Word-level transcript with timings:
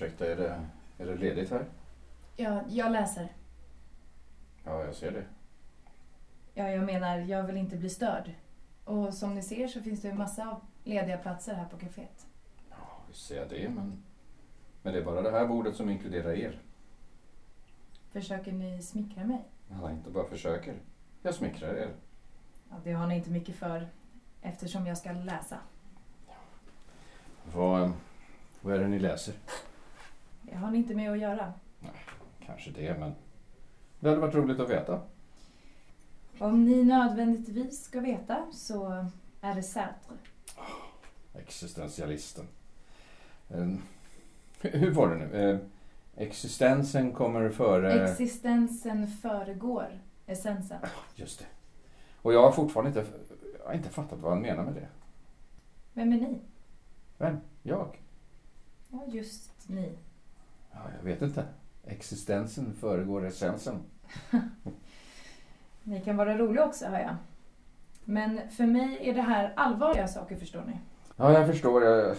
Ursäkta, 0.00 0.26
är 0.26 0.36
det, 0.36 0.66
är 0.98 1.06
det 1.06 1.14
ledigt 1.14 1.50
här? 1.50 1.64
Ja, 2.36 2.62
jag 2.68 2.92
läser. 2.92 3.28
Ja, 4.64 4.84
jag 4.84 4.94
ser 4.94 5.10
det. 5.10 5.24
Ja, 6.54 6.70
jag 6.70 6.84
menar, 6.84 7.18
jag 7.18 7.42
vill 7.42 7.56
inte 7.56 7.76
bli 7.76 7.90
störd. 7.90 8.34
Och 8.84 9.14
som 9.14 9.34
ni 9.34 9.42
ser 9.42 9.68
så 9.68 9.82
finns 9.82 10.02
det 10.02 10.08
en 10.08 10.18
massa 10.18 10.60
lediga 10.84 11.18
platser 11.18 11.54
här 11.54 11.64
på 11.64 11.76
kaféet. 11.76 12.26
Ja, 12.70 12.76
visst 13.08 13.26
ser 13.26 13.36
jag 13.36 13.48
det, 13.48 13.68
men... 13.68 14.02
Men 14.82 14.92
det 14.92 14.98
är 14.98 15.04
bara 15.04 15.22
det 15.22 15.30
här 15.30 15.46
bordet 15.46 15.76
som 15.76 15.90
inkluderar 15.90 16.32
er. 16.32 16.60
Försöker 18.12 18.52
ni 18.52 18.82
smickra 18.82 19.24
mig? 19.24 19.44
Alla 19.72 19.92
inte 19.92 20.10
bara 20.10 20.28
försöker. 20.28 20.74
Jag 21.22 21.34
smickrar 21.34 21.74
er. 21.74 21.94
Ja, 22.70 22.76
det 22.84 22.92
har 22.92 23.06
ni 23.06 23.16
inte 23.16 23.30
mycket 23.30 23.56
för 23.56 23.88
eftersom 24.42 24.86
jag 24.86 24.98
ska 24.98 25.12
läsa. 25.12 25.58
Vad, 27.54 27.92
vad 28.60 28.74
är 28.74 28.78
det 28.78 28.88
ni 28.88 28.98
läser? 28.98 29.34
Det 30.42 30.56
har 30.56 30.70
ni 30.70 30.78
inte 30.78 30.94
med 30.94 31.12
att 31.12 31.18
göra. 31.18 31.52
Kanske 32.46 32.70
det, 32.70 32.98
men... 32.98 33.14
Det 34.00 34.08
hade 34.08 34.20
varit 34.20 34.34
roligt 34.34 34.60
att 34.60 34.70
veta. 34.70 35.00
Om 36.38 36.64
ni 36.64 36.84
nödvändigtvis 36.84 37.84
ska 37.84 38.00
veta 38.00 38.46
så 38.52 39.06
är 39.40 39.54
det 39.54 39.62
Sartre. 39.62 40.14
Existentialisten. 41.34 42.44
Eh, 43.48 43.68
hur 44.60 44.90
var 44.90 45.08
det 45.08 45.16
nu? 45.16 45.50
Eh, 45.50 45.58
existensen 46.16 47.12
kommer 47.12 47.50
före... 47.50 48.10
Existensen 48.10 49.06
föregår 49.06 50.00
essensen. 50.26 50.78
Just 51.14 51.38
det. 51.38 51.46
Och 52.22 52.32
jag 52.32 52.42
har 52.42 52.52
fortfarande 52.52 53.00
inte, 53.00 53.12
jag 53.58 53.66
har 53.66 53.74
inte 53.74 53.88
fattat 53.88 54.18
vad 54.18 54.32
han 54.32 54.42
menar 54.42 54.64
med 54.64 54.74
det. 54.74 54.88
Vem 55.94 56.12
är 56.12 56.16
ni? 56.16 56.38
Vem? 57.18 57.36
Jag? 57.62 58.00
Ja, 58.88 59.04
just 59.08 59.68
ni. 59.68 59.92
Ja, 60.72 60.80
jag 60.98 61.04
vet 61.04 61.22
inte. 61.22 61.44
Existensen 61.84 62.74
föregår 62.74 63.26
essensen. 63.26 63.82
Ni 65.82 66.00
kan 66.00 66.16
vara 66.16 66.38
roliga 66.38 66.66
också, 66.66 66.86
hör 66.86 66.98
jag. 66.98 67.16
Men 68.04 68.50
för 68.50 68.66
mig 68.66 69.08
är 69.08 69.14
det 69.14 69.22
här 69.22 69.52
allvarliga 69.56 70.08
saker, 70.08 70.36
förstår 70.36 70.64
ni. 70.64 70.78
Ja, 71.16 71.32
jag 71.32 71.46
förstår. 71.46 71.84
Jag, 71.84 72.16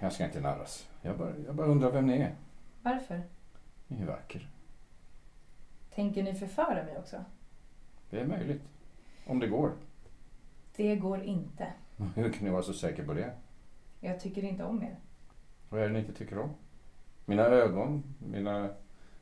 jag 0.00 0.12
ska 0.12 0.24
inte 0.24 0.40
narras. 0.40 0.88
Jag 1.02 1.18
bara, 1.18 1.32
jag 1.46 1.54
bara 1.54 1.66
undrar 1.66 1.90
vem 1.90 2.06
ni 2.06 2.18
är. 2.18 2.34
Varför? 2.82 3.22
Ni 3.86 4.02
är 4.02 4.06
vacker. 4.06 4.48
Tänker 5.94 6.22
ni 6.22 6.34
förföra 6.34 6.84
mig 6.84 6.98
också? 6.98 7.24
Det 8.10 8.20
är 8.20 8.26
möjligt. 8.26 8.62
Om 9.26 9.40
det 9.40 9.46
går. 9.46 9.72
Det 10.76 10.96
går 10.96 11.22
inte. 11.22 11.72
Hur 12.14 12.32
kan 12.32 12.44
ni 12.44 12.50
vara 12.50 12.62
så 12.62 12.72
säker 12.72 13.04
på 13.04 13.12
det? 13.14 13.32
Jag 14.00 14.20
tycker 14.20 14.44
inte 14.44 14.64
om 14.64 14.82
er. 14.82 14.98
Vad 15.68 15.80
är 15.80 15.86
det 15.86 15.92
ni 15.92 15.98
inte 15.98 16.12
tycker 16.12 16.38
om? 16.38 16.50
Mina 17.28 17.42
ögon, 17.42 18.02
mina 18.18 18.68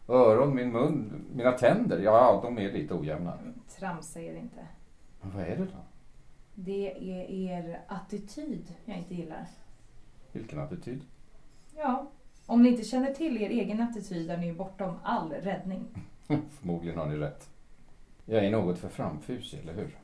öron, 0.08 0.54
min 0.54 0.72
mun, 0.72 1.24
mina 1.34 1.52
tänder. 1.52 1.98
Ja, 1.98 2.40
de 2.42 2.58
är 2.58 2.72
lite 2.72 2.94
ojämna. 2.94 3.38
Tramsa 3.78 4.20
er 4.20 4.34
inte. 4.34 4.66
Men 5.20 5.30
vad 5.30 5.42
är 5.42 5.56
det 5.56 5.64
då? 5.64 5.78
Det 6.54 6.92
är 6.92 7.30
er 7.30 7.80
attityd 7.88 8.74
jag 8.84 8.98
inte 8.98 9.14
gillar. 9.14 9.46
Vilken 10.32 10.58
attityd? 10.58 11.02
Ja, 11.76 12.10
om 12.46 12.62
ni 12.62 12.68
inte 12.68 12.84
känner 12.84 13.14
till 13.14 13.42
er 13.42 13.50
egen 13.50 13.80
attityd 13.80 14.30
är 14.30 14.36
ni 14.36 14.52
bortom 14.52 14.94
all 15.02 15.32
räddning. 15.32 15.84
Förmodligen 16.50 16.98
har 16.98 17.06
ni 17.06 17.16
rätt. 17.16 17.50
Jag 18.24 18.44
är 18.44 18.50
något 18.50 18.78
för 18.78 18.88
framfusig, 18.88 19.58
eller 19.58 19.74
hur? 19.74 19.98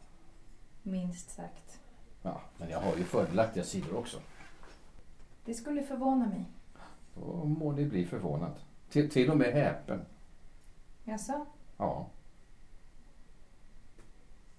Minst 0.83 1.31
sagt. 1.31 1.81
Ja, 2.23 2.41
men 2.57 2.71
jag 2.71 2.81
har 2.81 2.97
ju 2.97 3.05
fördelaktiga 3.05 3.65
sidor 3.65 3.97
också. 3.97 4.19
Det 5.45 5.55
skulle 5.55 5.83
förvåna 5.83 6.27
mig. 6.27 6.45
Då 7.15 7.45
må 7.45 7.73
ni 7.73 7.85
bli 7.85 8.05
förvånad. 8.05 8.53
Till, 8.89 9.11
till 9.11 9.31
och 9.31 9.37
med 9.37 9.53
häpen. 9.53 10.05
Jaså? 11.05 11.47
Ja. 11.77 12.07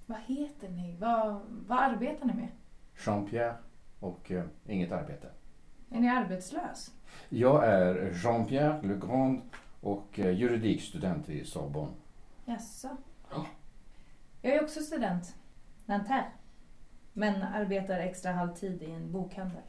Vad 0.05 0.19
heter 0.19 0.69
ni? 0.69 0.95
Vad, 0.99 1.41
vad 1.67 1.79
arbetar 1.79 2.25
ni 2.25 2.33
med? 2.33 2.47
Jean-Pierre 3.05 3.55
och 3.99 4.31
eh, 4.31 4.43
inget 4.65 4.91
arbete. 4.91 5.29
Är 5.89 5.99
ni 5.99 6.09
arbetslös? 6.09 6.93
Jag 7.29 7.67
är 7.67 8.11
Jean-Pierre 8.23 8.81
Legrand 8.81 9.41
och 9.81 10.19
eh, 10.19 10.31
juridikstudent 10.31 11.29
vid 11.29 11.47
Sorbonne. 11.47 11.93
Jaså? 12.45 12.97
Ja. 13.31 13.45
Jag 14.41 14.53
är 14.53 14.63
också 14.63 14.79
student. 14.79 15.35
Nanterre. 15.85 16.25
Men 17.13 17.41
arbetar 17.41 17.99
extra 17.99 18.31
halvtid 18.31 18.83
i 18.83 18.91
en 18.91 19.11
bokhandel. 19.11 19.61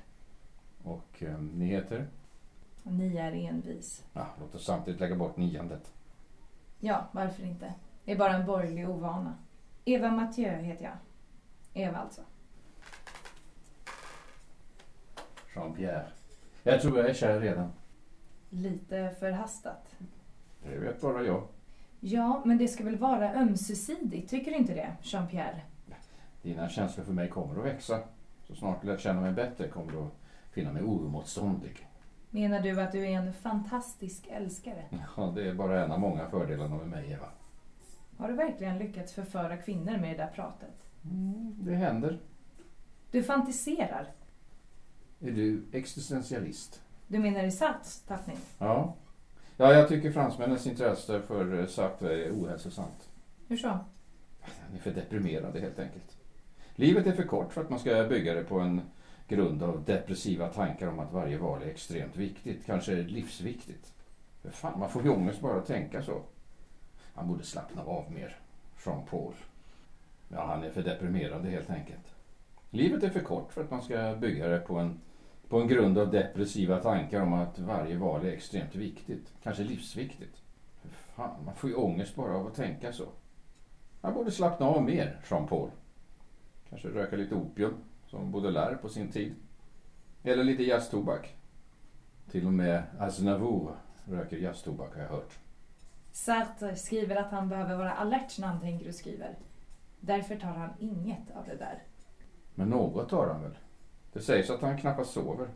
Och 0.82 1.22
eh, 1.22 1.38
ni 1.38 1.66
heter? 1.66 2.06
Ni 2.86 3.16
är 3.16 3.32
envis. 3.32 4.04
Ja, 4.12 4.26
låt 4.40 4.54
oss 4.54 4.64
samtidigt 4.64 5.00
lägga 5.00 5.16
bort 5.16 5.36
niandet. 5.36 5.92
Ja, 6.80 7.08
varför 7.12 7.44
inte? 7.44 7.74
Det 8.04 8.12
är 8.12 8.16
bara 8.16 8.32
en 8.32 8.46
borgerlig 8.46 8.90
ovana. 8.90 9.34
Eva 9.84 10.10
Mathieu 10.10 10.62
heter 10.62 10.84
jag. 10.84 10.96
Eva 11.82 11.98
alltså. 11.98 12.20
Jean-Pierre. 15.54 16.06
Jag 16.62 16.80
tror 16.82 16.98
jag 16.98 17.10
är 17.10 17.14
kär 17.14 17.40
redan. 17.40 17.72
Lite 18.50 19.14
förhastat. 19.20 19.96
Det 20.62 20.78
vet 20.78 21.00
bara 21.00 21.22
jag. 21.22 21.42
Ja, 22.00 22.42
men 22.44 22.58
det 22.58 22.68
ska 22.68 22.84
väl 22.84 22.98
vara 22.98 23.34
ömsesidigt, 23.34 24.30
tycker 24.30 24.50
du 24.50 24.56
inte 24.56 24.74
det, 24.74 24.96
Jean-Pierre? 25.02 25.60
Dina 26.42 26.68
känslor 26.68 27.04
för 27.04 27.12
mig 27.12 27.28
kommer 27.28 27.58
att 27.58 27.64
växa. 27.64 28.00
Så 28.46 28.54
snart 28.54 28.82
du 28.82 28.86
lärt 28.88 29.00
känna 29.00 29.20
mig 29.20 29.32
bättre 29.32 29.68
kommer 29.68 29.92
du 29.92 29.98
att 29.98 30.14
finna 30.50 30.72
mig 30.72 30.82
oemotståndlig. 30.82 31.86
Menar 32.34 32.60
du 32.60 32.80
att 32.80 32.92
du 32.92 33.06
är 33.06 33.10
en 33.10 33.32
fantastisk 33.32 34.26
älskare? 34.30 34.84
Ja, 35.16 35.32
det 35.34 35.48
är 35.48 35.54
bara 35.54 35.84
en 35.84 35.92
av 35.92 36.00
många 36.00 36.30
fördelarna 36.30 36.76
med 36.76 36.86
mig, 36.86 37.12
Eva. 37.12 37.28
Har 38.18 38.28
du 38.28 38.34
verkligen 38.34 38.78
lyckats 38.78 39.12
förföra 39.12 39.56
kvinnor 39.56 39.98
med 39.98 40.10
det 40.10 40.16
där 40.16 40.30
pratet? 40.34 40.74
Mm, 41.04 41.56
det 41.60 41.74
händer. 41.74 42.20
Du 43.10 43.22
fantiserar. 43.22 44.12
Är 45.20 45.30
du 45.30 45.62
existentialist? 45.72 46.82
Du 47.06 47.18
menar 47.18 47.44
i 47.44 47.50
Sartres 47.50 48.02
tappning? 48.02 48.38
Ja. 48.58 48.94
Ja, 49.56 49.72
jag 49.72 49.88
tycker 49.88 50.12
fransmännens 50.12 50.66
intresse 50.66 51.20
för 51.22 51.60
eh, 51.60 51.66
Sartre 51.66 52.26
är 52.26 52.32
ohälsosamt. 52.32 53.10
Hur 53.48 53.56
så? 53.56 53.68
Han 53.68 54.74
är 54.74 54.78
för 54.78 54.90
deprimerade 54.90 55.60
helt 55.60 55.78
enkelt. 55.78 56.16
Livet 56.74 57.06
är 57.06 57.12
för 57.12 57.22
kort 57.22 57.52
för 57.52 57.60
att 57.60 57.70
man 57.70 57.78
ska 57.78 58.04
bygga 58.04 58.34
det 58.34 58.44
på 58.44 58.60
en 58.60 58.80
grund 59.28 59.62
av 59.62 59.84
depressiva 59.84 60.48
tankar 60.48 60.86
om 60.86 60.98
att 60.98 61.12
varje 61.12 61.38
val 61.38 61.62
är 61.62 61.66
extremt 61.66 62.16
viktigt, 62.16 62.66
kanske 62.66 63.02
livsviktigt. 63.02 63.92
För 64.42 64.50
fan, 64.50 64.78
man 64.78 64.90
får 64.90 65.02
ju 65.02 65.08
ångest 65.08 65.40
bara 65.40 65.58
att 65.58 65.66
tänka 65.66 66.02
så. 66.02 66.22
Han 67.14 67.28
borde 67.28 67.44
slappna 67.44 67.82
av 67.82 68.12
mer, 68.12 68.36
Jean-Paul. 68.84 69.34
Ja, 70.28 70.46
han 70.46 70.62
är 70.62 70.70
för 70.70 70.82
deprimerande 70.82 71.50
helt 71.50 71.70
enkelt. 71.70 72.14
Livet 72.70 73.02
är 73.02 73.10
för 73.10 73.20
kort 73.20 73.52
för 73.52 73.64
att 73.64 73.70
man 73.70 73.82
ska 73.82 74.14
bygga 74.14 74.48
det 74.48 74.58
på 74.58 74.78
en, 74.78 75.00
på 75.48 75.60
en 75.60 75.68
grund 75.68 75.98
av 75.98 76.10
depressiva 76.10 76.80
tankar 76.80 77.20
om 77.20 77.32
att 77.32 77.58
varje 77.58 77.96
val 77.96 78.24
är 78.24 78.30
extremt 78.32 78.74
viktigt, 78.74 79.32
kanske 79.42 79.64
livsviktigt. 79.64 80.36
För 80.82 80.88
fan, 80.88 81.44
man 81.44 81.54
får 81.54 81.70
ju 81.70 81.76
ångest 81.76 82.16
bara 82.16 82.36
av 82.36 82.46
att 82.46 82.54
tänka 82.54 82.92
så. 82.92 83.06
Han 84.00 84.14
borde 84.14 84.30
slappna 84.30 84.66
av 84.66 84.82
mer, 84.82 85.20
Jean-Paul. 85.30 85.70
Kanske 86.70 86.88
röka 86.88 87.16
lite 87.16 87.34
opium, 87.34 87.74
som 88.14 88.30
Baudelaire 88.30 88.76
på 88.76 88.88
sin 88.88 89.08
tid. 89.08 89.34
Eller 90.22 90.44
lite 90.44 90.62
jazztobak. 90.62 91.36
Till 92.30 92.46
och 92.46 92.52
med 92.52 92.82
Aznavour 92.98 93.76
röker 94.04 94.36
jazztobak 94.36 94.94
har 94.94 95.02
jag 95.02 95.08
hört. 95.08 95.38
Sartre 96.12 96.76
skriver 96.76 97.16
att 97.16 97.30
han 97.30 97.48
behöver 97.48 97.76
vara 97.76 97.92
alert 97.92 98.38
när 98.38 98.48
han 98.48 98.60
tänker 98.60 98.88
och 98.88 98.94
skriver. 98.94 99.38
Därför 100.00 100.36
tar 100.36 100.48
han 100.48 100.70
inget 100.78 101.30
av 101.34 101.44
det 101.46 101.56
där. 101.56 101.82
Men 102.54 102.68
något 102.68 103.08
tar 103.08 103.26
han 103.26 103.42
väl? 103.42 103.58
Det 104.12 104.20
sägs 104.20 104.50
att 104.50 104.60
han 104.60 104.78
knappast 104.78 105.12
sover. 105.12 105.48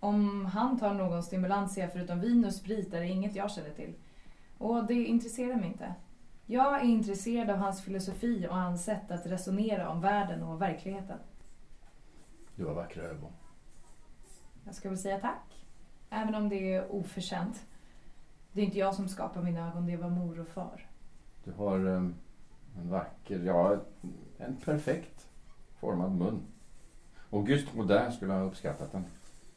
Om 0.00 0.46
han 0.46 0.78
tar 0.78 0.94
någon 0.94 1.22
stimulantia 1.22 1.88
förutom 1.88 2.20
vin 2.20 2.44
och 2.44 2.54
sprit 2.54 2.94
är 2.94 3.00
det 3.00 3.08
inget 3.08 3.36
jag 3.36 3.50
känner 3.50 3.70
till. 3.70 3.94
Och 4.58 4.86
det 4.86 4.94
intresserar 4.94 5.56
mig 5.56 5.66
inte. 5.66 5.94
Jag 6.46 6.80
är 6.80 6.84
intresserad 6.84 7.50
av 7.50 7.56
hans 7.56 7.82
filosofi 7.82 8.46
och 8.50 8.56
hans 8.56 8.84
sätt 8.84 9.10
att 9.10 9.26
resonera 9.26 9.88
om 9.88 10.00
världen 10.00 10.42
och 10.42 10.62
verkligheten. 10.62 11.18
Du 12.56 12.64
har 12.64 12.74
vackra 12.74 13.02
ögon. 13.02 13.32
Jag 14.64 14.74
ska 14.74 14.88
väl 14.88 14.98
säga 14.98 15.20
tack. 15.20 15.66
Även 16.10 16.34
om 16.34 16.48
det 16.48 16.74
är 16.74 16.92
oförtjänt. 16.92 17.66
Det 18.52 18.60
är 18.60 18.64
inte 18.64 18.78
jag 18.78 18.94
som 18.94 19.08
skapar 19.08 19.42
mina 19.42 19.68
ögon, 19.68 19.86
det 19.86 19.96
var 19.96 20.08
mor 20.10 20.40
och 20.40 20.48
far. 20.48 20.86
Du 21.44 21.52
har 21.52 21.86
um, 21.86 22.14
en 22.76 22.90
vacker, 22.90 23.40
ja, 23.44 23.76
en 24.38 24.56
perfekt 24.56 25.28
formad 25.80 26.12
mun. 26.12 26.42
Auguste 27.30 27.78
Rodin 27.78 28.12
skulle 28.12 28.32
ha 28.32 28.40
uppskattat 28.40 28.92
den. 28.92 29.04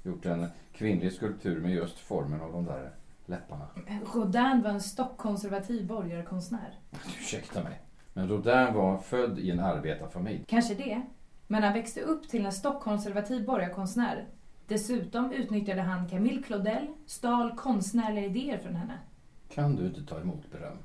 Gjort 0.03 0.25
en 0.25 0.47
kvinnlig 0.71 1.13
skulptur 1.13 1.61
med 1.61 1.71
just 1.71 1.99
formen 1.99 2.41
av 2.41 2.51
de 2.51 2.65
där 2.65 2.91
läpparna. 3.25 3.67
Rodin 4.13 4.61
var 4.61 4.69
en 4.69 4.81
stockkonservativ 4.81 5.87
borgarkonstnär. 5.87 6.79
Ursäkta 7.19 7.63
mig. 7.63 7.81
Men 8.13 8.27
Rodin 8.27 8.73
var 8.73 8.97
född 8.97 9.39
i 9.39 9.51
en 9.51 9.59
arbetarfamilj. 9.59 10.43
Kanske 10.47 10.75
det. 10.75 11.01
Men 11.47 11.63
han 11.63 11.73
växte 11.73 12.01
upp 12.01 12.29
till 12.29 12.45
en 12.45 12.51
stockkonservativ 12.51 13.45
borgarkonstnär. 13.45 14.25
Dessutom 14.67 15.31
utnyttjade 15.31 15.81
han 15.81 16.09
Camille 16.09 16.43
Claudel, 16.43 16.87
stal 17.05 17.55
konstnärliga 17.57 18.25
idéer 18.25 18.57
från 18.57 18.75
henne. 18.75 18.99
Kan 19.49 19.75
du 19.75 19.85
inte 19.85 20.05
ta 20.05 20.19
emot 20.21 20.51
beröm? 20.51 20.77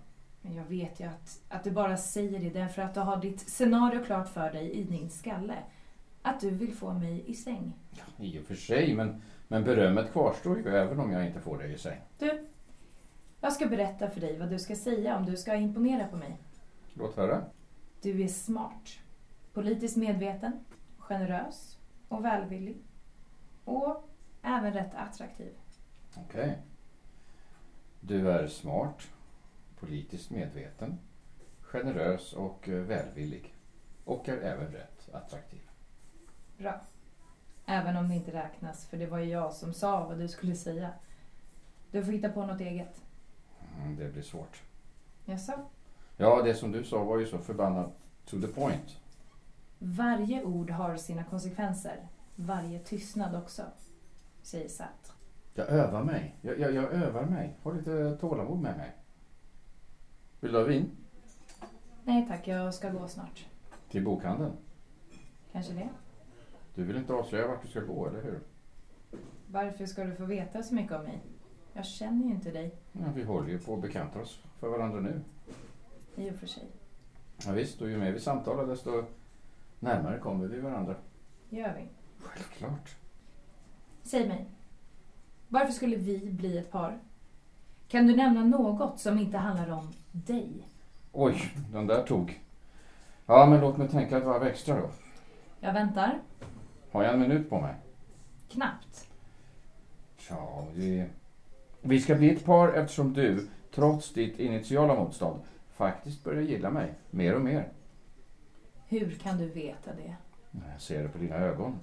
Men 0.42 0.54
jag 0.54 0.64
vet 0.64 1.00
ju 1.00 1.04
att, 1.04 1.40
att 1.48 1.64
du 1.64 1.70
bara 1.70 1.96
säger 1.96 2.40
det 2.40 2.50
därför 2.50 2.82
att 2.82 2.94
du 2.94 3.00
har 3.00 3.16
ditt 3.16 3.40
scenario 3.40 4.04
klart 4.04 4.28
för 4.28 4.52
dig 4.52 4.70
i 4.70 4.84
din 4.84 5.10
skalle. 5.10 5.54
Att 6.22 6.40
du 6.40 6.50
vill 6.50 6.74
få 6.74 6.92
mig 6.92 7.24
i 7.26 7.34
säng. 7.34 7.72
Ja, 7.90 8.24
I 8.24 8.38
och 8.40 8.44
för 8.44 8.54
sig, 8.54 8.94
men, 8.94 9.22
men 9.48 9.64
berömmet 9.64 10.12
kvarstår 10.12 10.58
ju 10.58 10.68
även 10.68 11.00
om 11.00 11.12
jag 11.12 11.26
inte 11.26 11.40
får 11.40 11.58
dig 11.58 11.72
i 11.72 11.78
säng. 11.78 12.00
Du, 12.18 12.46
jag 13.40 13.52
ska 13.52 13.66
berätta 13.66 14.10
för 14.10 14.20
dig 14.20 14.38
vad 14.38 14.50
du 14.50 14.58
ska 14.58 14.76
säga 14.76 15.16
om 15.16 15.26
du 15.26 15.36
ska 15.36 15.54
imponera 15.54 16.06
på 16.06 16.16
mig. 16.16 16.38
Låt 16.94 17.16
höra. 17.16 17.42
Du 18.02 18.22
är 18.22 18.28
smart, 18.28 18.88
politiskt 19.52 19.96
medveten, 19.96 20.64
generös 20.98 21.78
och 22.08 22.24
välvillig. 22.24 22.76
Och 23.64 24.08
även 24.42 24.72
rätt 24.72 24.94
attraktiv. 24.94 25.52
Okej. 26.16 26.58
Du 28.00 28.30
är 28.30 28.46
smart, 28.46 29.08
politiskt 29.80 30.30
medveten, 30.30 30.98
generös 31.60 32.32
och 32.32 32.68
eh, 32.68 32.74
välvillig. 32.74 33.54
Och 34.04 34.28
är 34.28 34.36
även 34.36 34.72
rätt 34.72 35.08
attraktiv. 35.12 35.60
Bra. 36.58 36.80
Även 37.66 37.96
om 37.96 38.08
det 38.08 38.14
inte 38.14 38.32
räknas, 38.32 38.86
för 38.86 38.96
det 38.96 39.06
var 39.06 39.18
ju 39.18 39.30
jag 39.30 39.52
som 39.52 39.72
sa 39.72 40.06
vad 40.06 40.18
du 40.18 40.28
skulle 40.28 40.54
säga. 40.54 40.90
Du 41.90 42.04
får 42.04 42.12
hitta 42.12 42.28
på 42.28 42.46
något 42.46 42.60
eget. 42.60 43.02
Mm, 43.78 43.96
det 43.96 44.12
blir 44.12 44.22
svårt. 44.22 44.62
Jaså? 45.24 45.52
Ja, 46.16 46.42
det 46.42 46.54
som 46.54 46.72
du 46.72 46.84
sa 46.84 47.04
var 47.04 47.18
ju 47.18 47.26
så 47.26 47.38
förbannat 47.38 47.90
to 48.24 48.40
the 48.40 48.46
point. 48.46 48.99
Varje 49.82 50.44
ord 50.44 50.70
har 50.70 50.96
sina 50.96 51.24
konsekvenser. 51.24 52.08
Varje 52.34 52.78
tystnad 52.78 53.34
också. 53.34 53.62
Säger 54.42 54.68
Sartre. 54.68 55.12
Jag 55.54 55.68
övar 55.68 56.04
mig. 56.04 56.36
Jag, 56.42 56.58
jag, 56.58 56.72
jag 56.74 56.92
övar 56.92 57.24
mig. 57.24 57.58
Ha 57.62 57.72
lite 57.72 58.16
tålamod 58.16 58.60
med 58.60 58.76
mig. 58.76 58.96
Vill 60.40 60.52
du 60.52 60.58
ha 60.58 60.64
vin? 60.64 60.90
Nej 62.04 62.26
tack, 62.28 62.48
jag 62.48 62.74
ska 62.74 62.90
gå 62.90 63.08
snart. 63.08 63.46
Till 63.90 64.04
bokhandeln? 64.04 64.52
Kanske 65.52 65.72
det. 65.72 65.88
Du 66.74 66.84
vill 66.84 66.96
inte 66.96 67.12
avslöja 67.12 67.46
vart 67.46 67.62
du 67.62 67.68
ska 67.68 67.80
gå, 67.80 68.08
eller 68.08 68.22
hur? 68.22 68.40
Varför 69.46 69.86
ska 69.86 70.04
du 70.04 70.14
få 70.14 70.24
veta 70.24 70.62
så 70.62 70.74
mycket 70.74 70.92
om 70.92 71.02
mig? 71.02 71.22
Jag 71.72 71.84
känner 71.84 72.24
ju 72.26 72.30
inte 72.30 72.50
dig. 72.50 72.74
Ja, 72.92 73.04
vi 73.14 73.24
håller 73.24 73.48
ju 73.48 73.58
på 73.58 73.74
att 73.74 73.82
bekanta 73.82 74.20
oss 74.20 74.42
för 74.58 74.68
varandra 74.68 75.00
nu. 75.00 75.20
I 76.16 76.30
och 76.30 76.34
för 76.34 76.46
sig. 76.46 76.64
Ja, 77.46 77.52
visst, 77.52 77.82
och 77.82 77.90
ju 77.90 77.98
mer 77.98 78.12
vi 78.12 78.20
samtalar 78.20 78.66
desto 78.66 79.04
närmare 79.80 80.18
kommer 80.18 80.46
vi 80.46 80.60
varandra. 80.60 80.94
Gör 81.48 81.74
vi. 81.74 81.88
Självklart. 82.18 82.96
Säg 84.02 84.28
mig. 84.28 84.46
Varför 85.48 85.72
skulle 85.72 85.96
vi 85.96 86.30
bli 86.30 86.58
ett 86.58 86.70
par? 86.70 86.98
Kan 87.88 88.06
du 88.06 88.16
nämna 88.16 88.44
något 88.44 89.00
som 89.00 89.18
inte 89.18 89.38
handlar 89.38 89.70
om 89.70 89.92
dig? 90.12 90.68
Oj, 91.12 91.52
den 91.72 91.86
där 91.86 92.02
tog. 92.02 92.40
Ja, 93.26 93.46
men 93.46 93.60
låt 93.60 93.76
mig 93.76 93.88
tänka 93.88 94.18
ett 94.18 94.24
varv 94.24 94.42
extra 94.42 94.80
då. 94.80 94.90
Jag 95.60 95.72
väntar. 95.72 96.18
Har 96.92 97.02
jag 97.02 97.14
en 97.14 97.20
minut 97.20 97.50
på 97.50 97.60
mig? 97.60 97.74
Knappt. 98.48 99.06
Ja, 100.28 100.66
vi... 100.74 101.06
Vi 101.82 102.00
ska 102.00 102.14
bli 102.14 102.30
ett 102.34 102.44
par 102.44 102.68
eftersom 102.68 103.12
du, 103.12 103.48
trots 103.74 104.12
ditt 104.12 104.38
initiala 104.38 104.94
motstånd, 104.94 105.40
faktiskt 105.72 106.24
börjar 106.24 106.42
gilla 106.42 106.70
mig 106.70 106.94
mer 107.10 107.34
och 107.34 107.40
mer. 107.40 107.68
Hur 108.90 109.10
kan 109.10 109.38
du 109.38 109.48
veta 109.48 109.90
det? 109.94 110.16
Jag 110.72 110.80
ser 110.80 111.02
det 111.02 111.08
på 111.08 111.18
dina 111.18 111.36
ögon. 111.36 111.78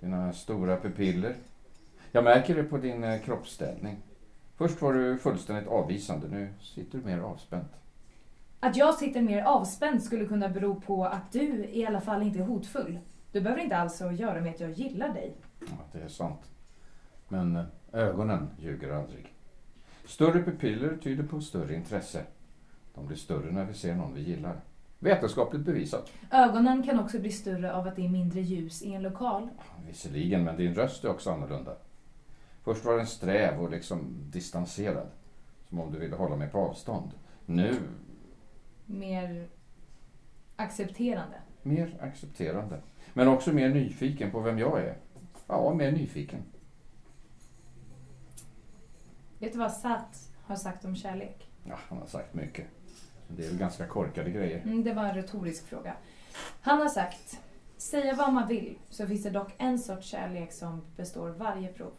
Dina 0.00 0.32
stora 0.32 0.76
pupiller. 0.76 1.34
Jag 2.12 2.24
märker 2.24 2.54
det 2.54 2.64
på 2.64 2.78
din 2.78 3.04
eh, 3.04 3.20
kroppsställning. 3.20 3.96
Först 4.56 4.82
var 4.82 4.92
du 4.92 5.18
fullständigt 5.18 5.68
avvisande, 5.68 6.28
nu 6.28 6.48
sitter 6.60 6.98
du 6.98 7.04
mer 7.04 7.18
avspänt. 7.18 7.72
Att 8.60 8.76
jag 8.76 8.94
sitter 8.94 9.22
mer 9.22 9.42
avspänd 9.42 10.02
skulle 10.02 10.26
kunna 10.26 10.48
bero 10.48 10.80
på 10.80 11.04
att 11.04 11.32
du 11.32 11.64
i 11.64 11.86
alla 11.86 12.00
fall 12.00 12.22
inte 12.22 12.38
är 12.38 12.42
hotfull. 12.42 12.98
Du 13.32 13.40
behöver 13.40 13.62
inte 13.62 13.76
alls 13.76 14.02
att 14.02 14.18
göra 14.18 14.40
med 14.40 14.50
att 14.50 14.60
jag 14.60 14.70
gillar 14.70 15.14
dig. 15.14 15.34
Ja, 15.60 15.66
det 15.92 16.00
är 16.00 16.08
sant. 16.08 16.50
Men 17.28 17.56
eh, 17.56 17.64
ögonen 17.92 18.50
ljuger 18.58 18.92
aldrig. 18.92 19.34
Större 20.04 20.42
pupiller 20.42 20.96
tyder 20.96 21.24
på 21.24 21.40
större 21.40 21.74
intresse. 21.74 22.24
De 22.94 23.06
blir 23.06 23.16
större 23.16 23.52
när 23.52 23.64
vi 23.64 23.74
ser 23.74 23.94
någon 23.94 24.14
vi 24.14 24.22
gillar. 24.22 24.60
Vetenskapligt 25.02 25.64
bevisat. 25.64 26.12
Ögonen 26.30 26.82
kan 26.82 26.98
också 26.98 27.18
bli 27.18 27.32
större 27.32 27.72
av 27.74 27.86
att 27.88 27.96
det 27.96 28.04
är 28.04 28.08
mindre 28.08 28.40
ljus 28.40 28.82
i 28.82 28.94
en 28.94 29.02
lokal. 29.02 29.48
Visserligen, 29.86 30.44
men 30.44 30.56
din 30.56 30.74
röst 30.74 31.04
är 31.04 31.10
också 31.10 31.30
annorlunda. 31.30 31.76
Först 32.64 32.84
var 32.84 32.96
den 32.96 33.06
sträv 33.06 33.60
och 33.62 33.70
liksom 33.70 34.16
distanserad. 34.30 35.06
Som 35.68 35.80
om 35.80 35.92
du 35.92 35.98
ville 35.98 36.16
hålla 36.16 36.36
mig 36.36 36.48
på 36.48 36.58
avstånd. 36.58 37.10
Nu, 37.46 37.74
Mer 38.86 39.48
accepterande. 40.56 41.36
mer 41.62 41.96
accepterande. 42.00 42.80
Men 43.14 43.28
också 43.28 43.52
mer 43.52 43.68
nyfiken 43.68 44.30
på 44.30 44.40
vem 44.40 44.58
jag 44.58 44.80
är. 44.80 44.96
Ja, 45.46 45.74
mer 45.74 45.92
nyfiken. 45.92 46.42
Vet 49.38 49.52
du 49.52 49.58
vad 49.58 49.72
Sartre 49.72 50.18
har 50.42 50.56
sagt 50.56 50.84
om 50.84 50.96
kärlek? 50.96 51.50
Ja, 51.64 51.74
han 51.88 51.98
har 51.98 52.06
sagt 52.06 52.34
mycket. 52.34 52.66
Det 53.28 53.44
är 53.44 53.48
väl 53.48 53.58
ganska 53.58 53.86
korkade 53.86 54.30
grejer. 54.30 54.62
Mm, 54.62 54.84
det 54.84 54.92
var 54.92 55.04
en 55.04 55.14
retorisk 55.14 55.66
fråga. 55.66 55.94
Han 56.60 56.80
har 56.80 56.88
sagt, 56.88 57.40
säga 57.76 58.14
vad 58.14 58.32
man 58.32 58.48
vill, 58.48 58.78
så 58.90 59.06
finns 59.06 59.22
det 59.22 59.30
dock 59.30 59.54
en 59.58 59.78
sorts 59.78 60.06
kärlek 60.06 60.52
som 60.52 60.82
består 60.96 61.30
varje 61.30 61.68
prov. 61.68 61.92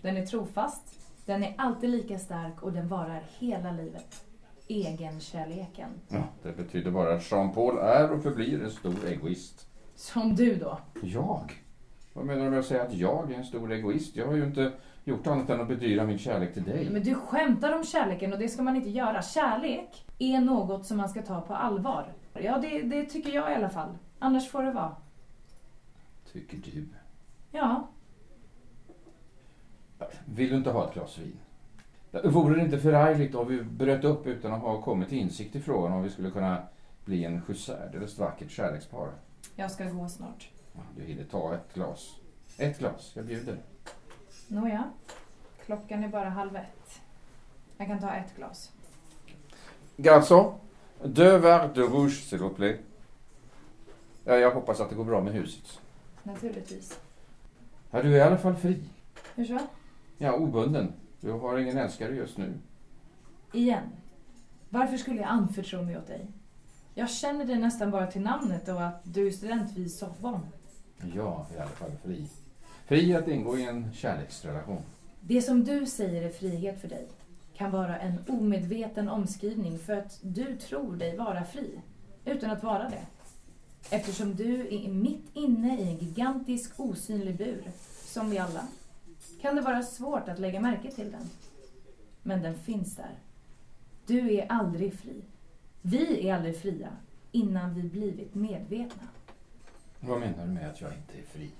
Den 0.00 0.16
är 0.16 0.26
trofast, 0.26 0.82
den 1.26 1.42
är 1.44 1.54
alltid 1.58 1.90
lika 1.90 2.18
stark 2.18 2.62
och 2.62 2.72
den 2.72 2.88
varar 2.88 3.22
hela 3.38 3.72
livet. 3.72 4.24
Egenkärleken. 4.68 5.90
Ja, 6.08 6.22
det 6.42 6.52
betyder 6.52 6.90
bara 6.90 7.14
att 7.14 7.30
Jean-Paul 7.30 7.78
är 7.78 8.12
och 8.12 8.22
förblir 8.22 8.62
en 8.62 8.70
stor 8.70 9.06
egoist. 9.06 9.66
Som 9.94 10.34
du 10.34 10.54
då. 10.54 10.78
Jag? 11.02 11.52
Vad 12.12 12.26
menar 12.26 12.44
du 12.44 12.50
med 12.50 12.58
att 12.58 12.66
säga 12.66 12.82
att 12.82 12.94
jag 12.94 13.32
är 13.32 13.36
en 13.36 13.44
stor 13.44 13.72
egoist? 13.72 14.16
Jag 14.16 14.26
har 14.26 14.34
ju 14.34 14.44
inte 14.44 14.72
gjort 15.04 15.26
annat 15.26 15.50
än 15.50 15.60
att 15.60 15.68
bedyra 15.68 16.04
min 16.04 16.18
kärlek 16.18 16.54
till 16.54 16.64
dig. 16.64 16.90
Men 16.90 17.02
du 17.02 17.14
skämtar 17.14 17.76
om 17.76 17.84
kärleken 17.84 18.32
och 18.32 18.38
det 18.38 18.48
ska 18.48 18.62
man 18.62 18.76
inte 18.76 18.90
göra. 18.90 19.22
Kärlek 19.22 20.06
är 20.18 20.40
något 20.40 20.86
som 20.86 20.96
man 20.96 21.08
ska 21.08 21.22
ta 21.22 21.40
på 21.40 21.54
allvar. 21.54 22.12
Ja, 22.32 22.58
det, 22.58 22.82
det 22.82 23.04
tycker 23.04 23.30
jag 23.30 23.52
i 23.52 23.54
alla 23.54 23.70
fall. 23.70 23.98
Annars 24.18 24.50
får 24.50 24.62
det 24.62 24.72
vara. 24.72 24.96
Tycker 26.32 26.56
du? 26.56 26.88
Ja, 27.50 27.88
Vill 30.24 30.50
du 30.50 30.56
inte 30.56 30.70
ha 30.70 30.88
ett 30.88 30.94
glas 30.94 31.18
vin? 31.18 31.36
Vore 32.24 32.56
det 32.56 32.64
inte 32.64 32.78
förargligt 32.78 33.34
om 33.34 33.48
vi 33.48 33.62
bröt 33.62 34.04
upp 34.04 34.26
utan 34.26 34.52
att 34.52 34.60
ha 34.60 34.82
kommit 34.82 35.08
till 35.08 35.18
insikt 35.18 35.56
i 35.56 35.60
frågan 35.60 35.92
om 35.92 36.02
vi 36.02 36.10
skulle 36.10 36.30
kunna 36.30 36.62
bli 37.04 37.24
en 37.24 37.42
sjusärdeles 37.42 38.18
vackert 38.18 38.50
kärlekspar? 38.50 39.08
jag 39.56 39.70
ska 39.70 39.84
gå 39.84 40.08
snart. 40.08 40.48
Du 40.96 41.02
hinner 41.02 41.24
ta 41.24 41.54
ett 41.54 41.74
glas. 41.74 42.16
Ett 42.58 42.78
glas, 42.78 43.12
jag 43.14 43.24
bjuder. 43.24 43.56
Nåja, 44.48 44.90
klockan 45.66 46.04
är 46.04 46.08
bara 46.08 46.28
halv 46.28 46.56
ett. 46.56 47.00
Jag 47.76 47.86
kan 47.86 48.00
ta 48.00 48.14
ett 48.14 48.36
glas. 48.36 48.72
Garçon, 49.96 50.54
deux 51.04 51.42
verres 51.42 51.74
de 51.74 51.82
rouge 51.82 52.22
s'il 52.22 52.38
vous 52.38 52.54
plaît. 52.54 52.80
Ja, 54.24 54.34
jag 54.36 54.54
hoppas 54.54 54.80
att 54.80 54.88
det 54.88 54.94
går 54.94 55.04
bra 55.04 55.20
med 55.20 55.32
huset. 55.32 55.80
Naturligtvis. 56.22 57.00
Ja, 57.90 58.02
du 58.02 58.14
är 58.14 58.18
i 58.18 58.20
alla 58.20 58.38
fall 58.38 58.56
fri. 58.56 58.84
Hur 59.34 59.44
så? 59.44 59.58
Ja, 60.18 60.32
obunden. 60.32 60.92
Du 61.20 61.32
har 61.32 61.58
ingen 61.58 61.78
älskare 61.78 62.14
just 62.14 62.38
nu. 62.38 62.54
Igen. 63.52 63.82
Varför 64.68 64.96
skulle 64.96 65.20
jag 65.20 65.28
anförtro 65.28 65.82
mig 65.82 65.98
åt 65.98 66.06
dig? 66.06 66.26
Jag 66.94 67.10
känner 67.10 67.44
dig 67.44 67.58
nästan 67.58 67.90
bara 67.90 68.06
till 68.06 68.22
namnet 68.22 68.68
och 68.68 68.82
att 68.86 69.00
du 69.04 69.26
är 69.26 69.30
student 69.30 69.72
vid 69.72 69.92
Sorbonne. 69.92 70.48
Ja, 71.14 71.46
i 71.54 71.58
alla 71.58 71.70
fall 71.70 71.90
fri. 72.04 72.28
Fri 72.92 73.14
att 73.14 73.28
ingå 73.28 73.58
i 73.58 73.66
en 73.66 73.92
kärleksrelation. 73.92 74.82
Det 75.20 75.42
som 75.42 75.64
du 75.64 75.86
säger 75.86 76.22
är 76.22 76.30
frihet 76.30 76.80
för 76.80 76.88
dig 76.88 77.06
kan 77.54 77.70
vara 77.70 77.98
en 77.98 78.24
omedveten 78.28 79.08
omskrivning 79.08 79.78
för 79.78 79.92
att 79.92 80.18
du 80.22 80.56
tror 80.56 80.96
dig 80.96 81.16
vara 81.16 81.44
fri, 81.44 81.80
utan 82.24 82.50
att 82.50 82.62
vara 82.62 82.88
det. 82.88 83.06
Eftersom 83.90 84.34
du 84.34 84.60
är 84.60 84.88
mitt 84.88 85.24
inne 85.34 85.80
i 85.80 85.82
en 85.82 85.96
gigantisk 85.96 86.80
osynlig 86.80 87.36
bur, 87.36 87.70
som 88.04 88.30
vi 88.30 88.38
alla, 88.38 88.66
kan 89.40 89.56
det 89.56 89.62
vara 89.62 89.82
svårt 89.82 90.28
att 90.28 90.38
lägga 90.38 90.60
märke 90.60 90.90
till 90.90 91.10
den. 91.10 91.30
Men 92.22 92.42
den 92.42 92.54
finns 92.54 92.96
där. 92.96 93.18
Du 94.06 94.34
är 94.34 94.46
aldrig 94.48 94.94
fri. 94.94 95.24
Vi 95.82 96.28
är 96.28 96.34
aldrig 96.34 96.56
fria 96.56 96.88
innan 97.30 97.74
vi 97.74 97.82
blivit 97.82 98.34
medvetna. 98.34 99.08
Vad 100.00 100.20
menar 100.20 100.46
du 100.46 100.52
med 100.52 100.70
att 100.70 100.80
jag 100.80 100.90
inte 100.92 101.18
är 101.18 101.38
fri? 101.38 101.50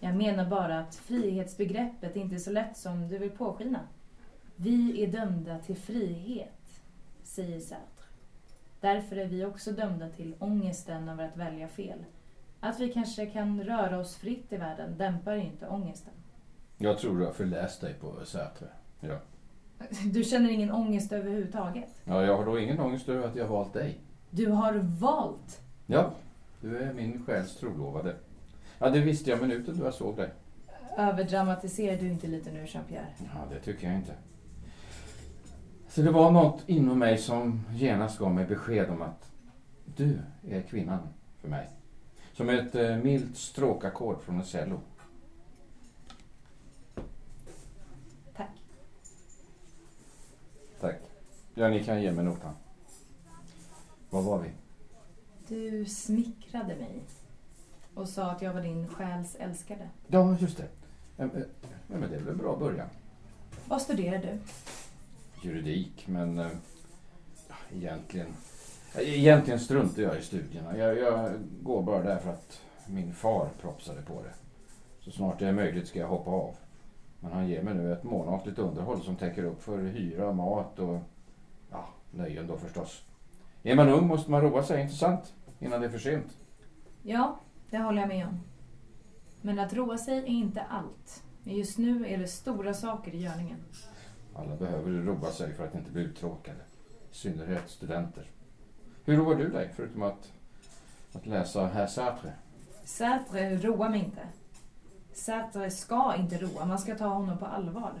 Jag 0.00 0.16
menar 0.16 0.50
bara 0.50 0.78
att 0.80 0.94
frihetsbegreppet 0.94 2.16
inte 2.16 2.34
är 2.34 2.38
så 2.38 2.50
lätt 2.50 2.76
som 2.76 3.08
du 3.08 3.18
vill 3.18 3.30
påskina. 3.30 3.80
Vi 4.56 5.04
är 5.04 5.12
dömda 5.12 5.58
till 5.58 5.76
frihet, 5.76 6.82
säger 7.22 7.60
Sartre. 7.60 7.84
Därför 8.80 9.16
är 9.16 9.26
vi 9.26 9.44
också 9.44 9.72
dömda 9.72 10.08
till 10.08 10.34
ångesten 10.38 11.08
över 11.08 11.24
att 11.28 11.36
välja 11.36 11.68
fel. 11.68 12.04
Att 12.60 12.80
vi 12.80 12.92
kanske 12.92 13.26
kan 13.26 13.64
röra 13.64 13.98
oss 13.98 14.16
fritt 14.16 14.52
i 14.52 14.56
världen 14.56 14.98
dämpar 14.98 15.34
ju 15.34 15.42
inte 15.42 15.68
ångesten. 15.68 16.12
Jag 16.78 16.98
tror 16.98 17.18
du 17.18 17.24
har 17.24 17.32
förläst 17.32 17.80
dig 17.80 17.94
på 17.94 18.24
Sätre. 18.24 18.66
Ja. 19.00 19.18
Du 20.12 20.24
känner 20.24 20.50
ingen 20.50 20.72
ångest 20.72 21.12
överhuvudtaget? 21.12 21.88
ja, 22.04 22.22
jag 22.22 22.36
har 22.36 22.44
då 22.44 22.58
ingen 22.58 22.80
ångest 22.80 23.08
över 23.08 23.28
att 23.28 23.36
jag 23.36 23.44
har 23.44 23.56
valt 23.56 23.72
dig. 23.72 23.98
Du 24.30 24.50
har 24.50 24.74
valt? 24.74 25.60
Ja, 25.86 26.12
du 26.60 26.78
är 26.78 26.92
min 26.92 27.24
själs 27.26 27.56
trolovade. 27.56 28.16
Ja, 28.82 28.90
det 28.90 29.00
visste 29.00 29.30
jag 29.30 29.40
minuten 29.40 29.78
då 29.78 29.84
jag 29.84 29.94
såg 29.94 30.16
dig. 30.16 30.30
Överdramatiserar 30.96 32.00
du 32.00 32.08
inte 32.08 32.26
lite 32.26 32.50
nu, 32.52 32.64
Jean-Pierre? 32.66 33.06
Ja, 33.18 33.46
det 33.50 33.60
tycker 33.60 33.86
jag 33.86 33.96
inte. 33.96 34.14
Så 35.88 36.02
det 36.02 36.10
var 36.10 36.30
något 36.30 36.68
inom 36.68 36.98
mig 36.98 37.18
som 37.18 37.64
genast 37.70 38.18
gav 38.18 38.34
mig 38.34 38.46
besked 38.46 38.90
om 38.90 39.02
att 39.02 39.32
du 39.96 40.18
är 40.48 40.62
kvinnan 40.62 40.98
för 41.40 41.48
mig. 41.48 41.68
Som 42.32 42.48
ett 42.48 42.74
eh, 42.74 42.96
milt 42.96 43.36
stråkackord 43.36 44.20
från 44.22 44.36
en 44.36 44.44
cello. 44.44 44.80
Tack. 48.36 48.50
Tack. 50.80 51.00
Ja, 51.54 51.68
ni 51.68 51.84
kan 51.84 52.02
ge 52.02 52.12
mig 52.12 52.24
notan. 52.24 52.54
Var 54.10 54.22
var 54.22 54.38
vi? 54.38 54.50
Du 55.48 55.84
smickrade 55.84 56.76
mig 56.76 57.02
och 58.00 58.08
sa 58.08 58.30
att 58.30 58.42
jag 58.42 58.52
var 58.52 58.60
din 58.60 58.88
själs 58.88 59.36
älskade. 59.40 59.88
Ja, 60.06 60.36
just 60.40 60.56
det. 60.56 60.68
Ja, 61.16 61.26
men 61.32 61.44
ja, 61.62 61.98
men 61.98 62.10
det 62.10 62.16
är 62.16 62.20
väl 62.20 62.28
en 62.28 62.38
bra 62.38 62.56
början. 62.56 62.88
Vad 63.68 63.82
studerar 63.82 64.18
du? 64.18 64.38
Juridik, 65.48 66.06
men 66.06 66.38
eh, 66.38 66.48
ja, 67.48 67.54
egentligen, 67.74 68.26
egentligen 68.98 69.60
struntar 69.60 70.02
jag 70.02 70.18
i 70.18 70.22
studierna. 70.22 70.76
Jag, 70.76 70.98
jag 70.98 71.32
går 71.62 71.82
bara 71.82 72.02
därför 72.02 72.30
att 72.30 72.60
min 72.86 73.14
far 73.14 73.48
propsade 73.60 74.02
på 74.02 74.22
det. 74.22 74.34
Så 75.00 75.10
snart 75.10 75.38
det 75.38 75.46
är 75.46 75.52
möjligt 75.52 75.88
ska 75.88 75.98
jag 75.98 76.08
hoppa 76.08 76.30
av. 76.30 76.54
Men 77.20 77.32
han 77.32 77.48
ger 77.48 77.62
mig 77.62 77.74
nu 77.74 77.92
ett 77.92 78.04
månatligt 78.04 78.58
underhåll 78.58 79.02
som 79.02 79.16
täcker 79.16 79.44
upp 79.44 79.62
för 79.62 79.78
hyra, 79.78 80.32
mat 80.32 80.78
och 80.78 80.98
ja, 81.70 81.88
nöjen 82.10 82.46
då 82.46 82.56
förstås. 82.56 83.02
Är 83.62 83.74
man 83.74 83.88
ung 83.88 84.06
måste 84.06 84.30
man 84.30 84.40
roa 84.40 84.62
sig, 84.62 84.82
inte 84.82 84.94
sant? 84.94 85.34
Innan 85.58 85.80
det 85.80 85.86
är 85.86 85.90
för 85.90 85.98
sent. 85.98 86.36
Ja, 87.02 87.38
det 87.70 87.78
håller 87.78 88.00
jag 88.00 88.08
med 88.08 88.26
om. 88.26 88.40
Men 89.42 89.58
att 89.58 89.72
roa 89.72 89.98
sig 89.98 90.18
är 90.18 90.24
inte 90.24 90.62
allt. 90.62 91.22
Just 91.44 91.78
nu 91.78 92.06
är 92.06 92.18
det 92.18 92.28
stora 92.28 92.74
saker 92.74 93.14
i 93.14 93.22
görningen. 93.22 93.58
Alla 94.34 94.56
behöver 94.56 94.90
roa 94.90 95.30
sig 95.30 95.54
för 95.54 95.66
att 95.66 95.74
inte 95.74 95.90
bli 95.90 96.02
uttråkade. 96.02 96.58
I 97.12 97.14
synnerhet 97.14 97.70
studenter. 97.70 98.30
Hur 99.04 99.16
roar 99.16 99.34
du 99.34 99.48
dig 99.48 99.70
förutom 99.76 100.02
att, 100.02 100.32
att 101.12 101.26
läsa 101.26 101.66
Herr 101.66 101.86
Sartre? 101.86 102.32
Sätre 102.84 103.56
roar 103.56 103.88
mig 103.88 104.00
inte. 104.04 104.22
Sätre 105.12 105.70
ska 105.70 106.16
inte 106.16 106.38
roa, 106.38 106.64
man 106.64 106.78
ska 106.78 106.94
ta 106.94 107.06
honom 107.06 107.38
på 107.38 107.46
allvar. 107.46 107.92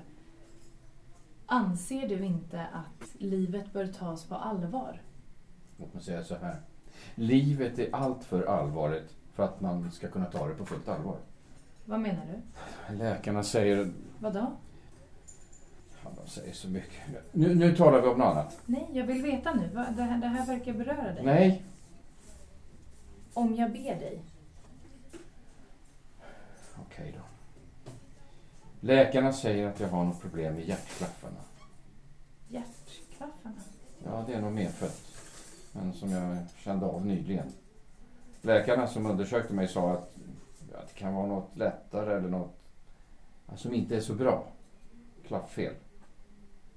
Anser 1.46 2.08
du 2.08 2.24
inte 2.24 2.60
att 2.60 3.14
livet 3.18 3.72
bör 3.72 3.86
tas 3.86 4.24
på 4.24 4.34
allvar? 4.34 5.02
Låt 5.76 5.94
mig 5.94 6.02
säga 6.02 6.24
så 6.24 6.34
här. 6.34 6.56
Livet 7.14 7.78
är 7.78 7.94
allt 7.94 8.24
för 8.24 8.42
allvarligt 8.42 9.16
för 9.34 9.42
att 9.42 9.60
man 9.60 9.90
ska 9.90 10.08
kunna 10.08 10.24
ta 10.26 10.48
det 10.48 10.54
på 10.54 10.66
fullt 10.66 10.88
allvar. 10.88 11.16
Vad 11.84 12.00
menar 12.00 12.26
du? 12.26 12.96
Läkarna 12.96 13.42
säger... 13.42 13.90
Vadå? 14.18 14.52
Ja, 16.04 16.10
de 16.22 16.30
säger 16.30 16.52
så 16.52 16.68
mycket. 16.68 17.00
Nu, 17.32 17.54
nu 17.54 17.76
talar 17.76 18.02
vi 18.02 18.08
om 18.08 18.18
något 18.18 18.26
annat. 18.26 18.60
Nej, 18.66 18.88
jag 18.92 19.06
vill 19.06 19.22
veta 19.22 19.54
nu. 19.54 19.68
Det 19.68 20.02
här, 20.02 20.18
det 20.18 20.26
här 20.26 20.46
verkar 20.46 20.72
beröra 20.72 21.12
dig. 21.12 21.24
Nej. 21.24 21.64
Om 23.34 23.54
jag 23.54 23.72
ber 23.72 23.96
dig. 23.96 24.22
Okej 26.86 27.14
då. 27.16 27.22
Läkarna 28.80 29.32
säger 29.32 29.68
att 29.68 29.80
jag 29.80 29.88
har 29.88 30.04
något 30.04 30.20
problem 30.20 30.54
med 30.54 30.68
hjärtklaffarna. 30.68 31.40
Hjärtklaffarna. 32.48 33.60
Ja, 34.04 34.24
det 34.26 34.34
är 34.34 34.40
nog 34.40 34.52
medfött. 34.52 35.02
Men 35.72 35.92
som 35.92 36.10
jag 36.10 36.36
kände 36.56 36.86
av 36.86 37.06
nyligen. 37.06 37.52
Läkarna 38.42 38.86
som 38.86 39.06
undersökte 39.06 39.54
mig 39.54 39.68
sa 39.68 39.92
att, 39.92 40.14
att 40.74 40.88
det 40.88 40.94
kan 40.94 41.14
vara 41.14 41.26
något 41.26 41.56
lättare 41.56 42.16
eller 42.16 42.28
något 42.28 42.56
ja, 43.46 43.56
som 43.56 43.74
inte 43.74 43.96
är 43.96 44.00
så 44.00 44.14
bra. 44.14 44.44
Klafffel. 45.26 45.74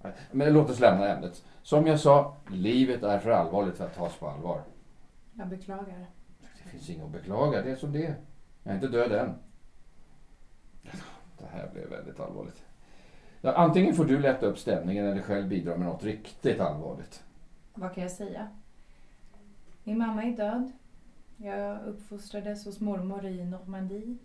Nej, 0.01 0.13
Men 0.31 0.53
låt 0.53 0.69
oss 0.69 0.79
lämna 0.79 1.07
ämnet. 1.07 1.43
Som 1.61 1.87
jag 1.87 1.99
sa, 1.99 2.35
livet 2.51 3.03
är 3.03 3.19
för 3.19 3.29
allvarligt 3.29 3.77
för 3.77 3.85
att 3.85 3.95
tas 3.95 4.15
på 4.15 4.27
allvar. 4.27 4.61
Jag 5.33 5.47
beklagar. 5.47 6.05
Det 6.63 6.69
finns 6.69 6.89
inget 6.89 7.05
att 7.05 7.11
beklaga, 7.11 7.61
det 7.61 7.71
är 7.71 7.75
som 7.75 7.91
det 7.91 8.05
är. 8.05 8.15
Jag 8.63 8.71
är 8.71 8.75
inte 8.75 8.87
död 8.87 9.11
än. 9.11 9.33
Det 11.37 11.45
här 11.51 11.69
blev 11.73 11.89
väldigt 11.89 12.19
allvarligt. 12.19 12.63
Ja, 13.41 13.53
antingen 13.53 13.95
får 13.95 14.05
du 14.05 14.19
lätta 14.19 14.45
upp 14.45 14.57
stämningen 14.57 15.05
eller 15.05 15.21
själv 15.21 15.47
bidra 15.47 15.77
med 15.77 15.87
något 15.87 16.03
riktigt 16.03 16.59
allvarligt. 16.59 17.23
Vad 17.73 17.93
kan 17.93 18.03
jag 18.03 18.11
säga? 18.11 18.47
Min 19.83 19.97
mamma 19.97 20.23
är 20.23 20.31
död. 20.37 20.71
Jag 21.45 21.83
uppfostrades 21.85 22.65
hos 22.65 22.79
mormor 22.79 23.25
i 23.25 23.45
Normandie. 23.45 24.17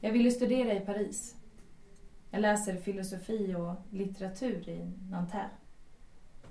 Jag 0.00 0.12
ville 0.12 0.30
studera 0.30 0.72
i 0.72 0.80
Paris. 0.80 1.36
Jag 2.30 2.40
läser 2.40 2.76
filosofi 2.76 3.54
och 3.54 3.74
litteratur 3.90 4.68
i 4.68 4.92
Nanterre. 5.10 5.50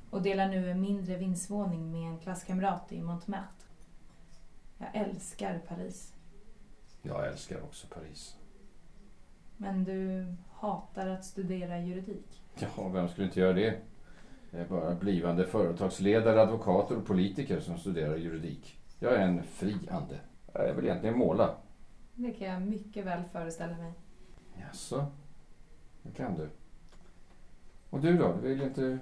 Och 0.09 0.21
delar 0.21 0.47
nu 0.47 0.71
en 0.71 0.81
mindre 0.81 1.17
vindsvåning 1.17 1.91
med 1.91 2.01
en 2.01 2.19
klasskamrat 2.19 2.91
i 2.91 3.01
Montmartre. 3.01 3.67
Jag 4.77 4.89
älskar 4.93 5.59
Paris. 5.67 6.13
Jag 7.01 7.27
älskar 7.27 7.61
också 7.61 7.87
Paris. 7.87 8.35
Men 9.57 9.83
du 9.83 10.25
hatar 10.53 11.07
att 11.07 11.25
studera 11.25 11.79
juridik. 11.79 12.43
Ja, 12.59 12.87
vem 12.87 13.07
skulle 13.07 13.27
inte 13.27 13.39
göra 13.39 13.53
det? 13.53 13.79
Det 14.51 14.57
är 14.57 14.67
bara 14.67 14.95
blivande 14.95 15.47
företagsledare, 15.47 16.41
advokater 16.41 16.97
och 16.97 17.05
politiker 17.05 17.59
som 17.59 17.77
studerar 17.77 18.15
juridik. 18.15 18.80
Jag 19.03 19.13
är 19.13 19.19
en 19.19 19.43
fri 19.43 19.75
ande. 19.91 20.19
Jag 20.53 20.73
vill 20.73 20.85
egentligen 20.85 21.17
måla. 21.17 21.55
Det 22.15 22.31
kan 22.31 22.47
jag 22.47 22.61
mycket 22.61 23.05
väl 23.05 23.23
föreställa 23.23 23.77
mig. 23.77 23.93
Jaså? 24.59 25.05
Det 26.03 26.11
kan 26.11 26.37
du. 26.37 26.49
Och 27.89 27.99
du 27.99 28.17
då? 28.17 28.31
Vill 28.31 28.61
inte, 28.61 28.99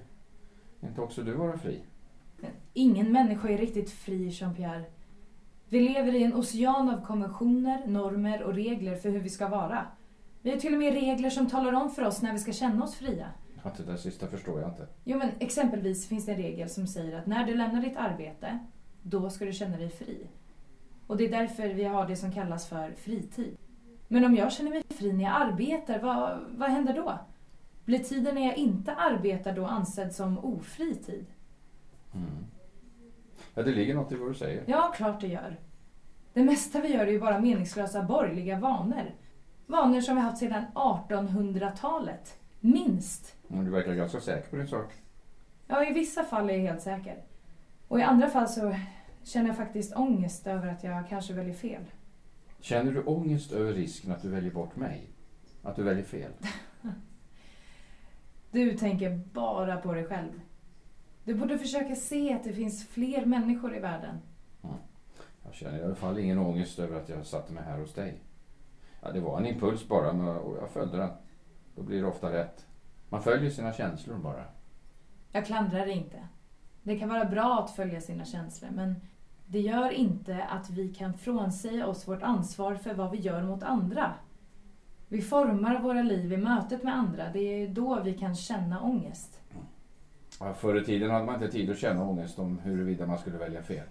inte 0.79 1.01
också 1.01 1.23
du 1.23 1.33
vara 1.33 1.57
fri? 1.57 1.81
Men 2.37 2.51
ingen 2.73 3.11
människa 3.11 3.49
är 3.49 3.57
riktigt 3.57 3.91
fri, 3.91 4.29
Jean-Pierre. 4.29 4.83
Vi 5.69 5.89
lever 5.89 6.15
i 6.15 6.23
en 6.23 6.33
ocean 6.33 6.89
av 6.89 7.05
konventioner, 7.05 7.87
normer 7.87 8.43
och 8.43 8.53
regler 8.53 8.95
för 8.95 9.09
hur 9.09 9.19
vi 9.19 9.29
ska 9.29 9.47
vara. 9.47 9.85
Vi 10.41 10.51
har 10.51 10.57
till 10.57 10.73
och 10.73 10.79
med 10.79 10.93
regler 10.93 11.29
som 11.29 11.49
talar 11.49 11.73
om 11.73 11.89
för 11.89 12.05
oss 12.05 12.21
när 12.21 12.33
vi 12.33 12.39
ska 12.39 12.51
känna 12.53 12.83
oss 12.83 12.95
fria. 12.95 13.29
Ja, 13.63 13.71
det 13.77 13.83
där 13.83 13.97
sista 13.97 14.27
förstår 14.27 14.61
jag 14.61 14.69
inte. 14.69 14.87
Jo, 15.03 15.17
men 15.17 15.29
exempelvis 15.39 16.07
finns 16.07 16.25
det 16.25 16.31
en 16.31 16.37
regel 16.37 16.69
som 16.69 16.87
säger 16.87 17.19
att 17.19 17.25
när 17.25 17.45
du 17.45 17.55
lämnar 17.55 17.81
ditt 17.81 17.97
arbete, 17.97 18.59
då 19.01 19.29
ska 19.29 19.45
du 19.45 19.53
känna 19.53 19.77
dig 19.77 19.89
fri. 19.89 20.27
Och 21.07 21.17
det 21.17 21.25
är 21.25 21.29
därför 21.29 21.67
vi 21.67 21.83
har 21.83 22.07
det 22.07 22.15
som 22.15 22.31
kallas 22.31 22.67
för 22.67 22.91
fritid. 22.91 23.57
Men 24.07 24.25
om 24.25 24.35
jag 24.35 24.51
känner 24.51 24.69
mig 24.69 24.83
fri 24.89 25.13
när 25.13 25.23
jag 25.23 25.33
arbetar, 25.33 25.99
vad, 25.99 26.39
vad 26.49 26.69
händer 26.69 26.93
då? 26.93 27.19
Blir 27.85 27.99
tiden 27.99 28.35
när 28.35 28.45
jag 28.45 28.57
inte 28.57 28.95
arbetar 28.95 29.55
då 29.55 29.65
ansedd 29.65 30.15
som 30.15 30.37
ofri 30.39 30.95
tid? 30.95 31.25
Mm. 32.13 32.45
Ja, 33.53 33.63
det 33.63 33.71
ligger 33.71 33.95
något 33.95 34.11
i 34.11 34.15
vad 34.15 34.29
du 34.29 34.33
säger. 34.33 34.63
Ja, 34.67 34.93
klart 34.95 35.21
det 35.21 35.27
gör. 35.27 35.59
Det 36.33 36.43
mesta 36.43 36.81
vi 36.81 36.93
gör 36.93 37.07
är 37.07 37.11
ju 37.11 37.19
bara 37.19 37.39
meningslösa 37.39 38.03
borgerliga 38.03 38.59
vanor. 38.59 39.11
Vanor 39.65 40.01
som 40.01 40.15
vi 40.15 40.21
haft 40.21 40.37
sedan 40.37 40.65
1800-talet. 40.73 42.39
Minst. 42.59 43.35
Men 43.47 43.65
du 43.65 43.71
verkar 43.71 43.93
ganska 43.93 44.19
säker 44.19 44.49
på 44.49 44.55
din 44.55 44.67
sak. 44.67 44.93
Ja, 45.67 45.85
i 45.85 45.93
vissa 45.93 46.23
fall 46.23 46.49
är 46.49 46.53
jag 46.53 46.61
helt 46.61 46.81
säker. 46.81 47.23
Och 47.89 47.99
i 47.99 48.03
andra 48.03 48.29
fall 48.29 48.47
så 48.49 48.75
känner 49.23 49.47
jag 49.47 49.57
faktiskt 49.57 49.95
ångest 49.95 50.47
över 50.47 50.67
att 50.67 50.83
jag 50.83 51.09
kanske 51.09 51.33
väljer 51.33 51.53
fel. 51.53 51.83
Känner 52.59 52.91
du 52.91 53.03
ångest 53.03 53.51
över 53.51 53.73
risken 53.73 54.11
att 54.11 54.21
du 54.21 54.29
väljer 54.29 54.51
bort 54.51 54.75
mig? 54.75 55.09
Att 55.63 55.75
du 55.75 55.83
väljer 55.83 56.03
fel? 56.03 56.31
Du 58.51 58.77
tänker 58.77 59.21
bara 59.33 59.77
på 59.77 59.93
dig 59.93 60.05
själv. 60.05 60.41
Du 61.23 61.35
borde 61.35 61.57
försöka 61.57 61.95
se 61.95 62.33
att 62.33 62.43
det 62.43 62.53
finns 62.53 62.87
fler 62.87 63.25
människor 63.25 63.75
i 63.75 63.79
världen. 63.79 64.19
Jag 65.43 65.53
känner 65.53 65.79
i 65.79 65.83
alla 65.83 65.95
fall 65.95 66.19
ingen 66.19 66.37
ångest 66.39 66.79
över 66.79 66.99
att 66.99 67.09
jag 67.09 67.25
satte 67.25 67.53
mig 67.53 67.63
här 67.63 67.77
hos 67.77 67.93
dig. 67.93 68.21
Ja, 69.01 69.11
det 69.11 69.19
var 69.19 69.37
en 69.39 69.45
impuls 69.45 69.87
bara 69.87 70.13
men- 70.13 70.27
och 70.37 70.57
jag 70.57 70.69
följde 70.69 70.97
den. 70.97 71.09
Då 71.75 71.81
blir 71.83 72.01
det 72.01 72.07
ofta 72.07 72.31
rätt. 72.33 72.65
Man 73.09 73.23
följer 73.23 73.49
sina 73.49 73.73
känslor 73.73 74.17
bara. 74.17 74.43
Jag 75.31 75.45
klandrar 75.45 75.85
det 75.85 75.91
inte. 75.93 76.27
Det 76.83 76.99
kan 76.99 77.09
vara 77.09 77.25
bra 77.25 77.59
att 77.63 77.71
följa 77.71 78.01
sina 78.01 78.25
känslor, 78.25 78.69
men 78.71 78.95
det 79.45 79.59
gör 79.59 79.89
inte 79.89 80.43
att 80.43 80.69
vi 80.69 80.93
kan 80.93 81.13
frånsäga 81.13 81.87
oss 81.87 82.07
vårt 82.07 82.21
ansvar 82.21 82.75
för 82.75 82.93
vad 82.93 83.11
vi 83.11 83.17
gör 83.17 83.43
mot 83.43 83.63
andra. 83.63 84.13
Vi 85.07 85.21
formar 85.21 85.79
våra 85.79 86.01
liv 86.01 86.33
i 86.33 86.37
mötet 86.37 86.83
med 86.83 86.95
andra. 86.95 87.29
Det 87.33 87.39
är 87.39 87.67
då 87.67 87.99
vi 88.03 88.13
kan 88.13 88.35
känna 88.35 88.81
ångest. 88.81 89.41
Ja, 90.39 90.53
förr 90.53 90.81
i 90.81 90.85
tiden 90.85 91.11
hade 91.11 91.25
man 91.25 91.35
inte 91.35 91.51
tid 91.51 91.69
att 91.69 91.77
känna 91.77 92.03
ångest 92.03 92.39
om 92.39 92.59
huruvida 92.59 93.05
man 93.05 93.17
skulle 93.17 93.37
välja 93.37 93.63
fel. 93.63 93.85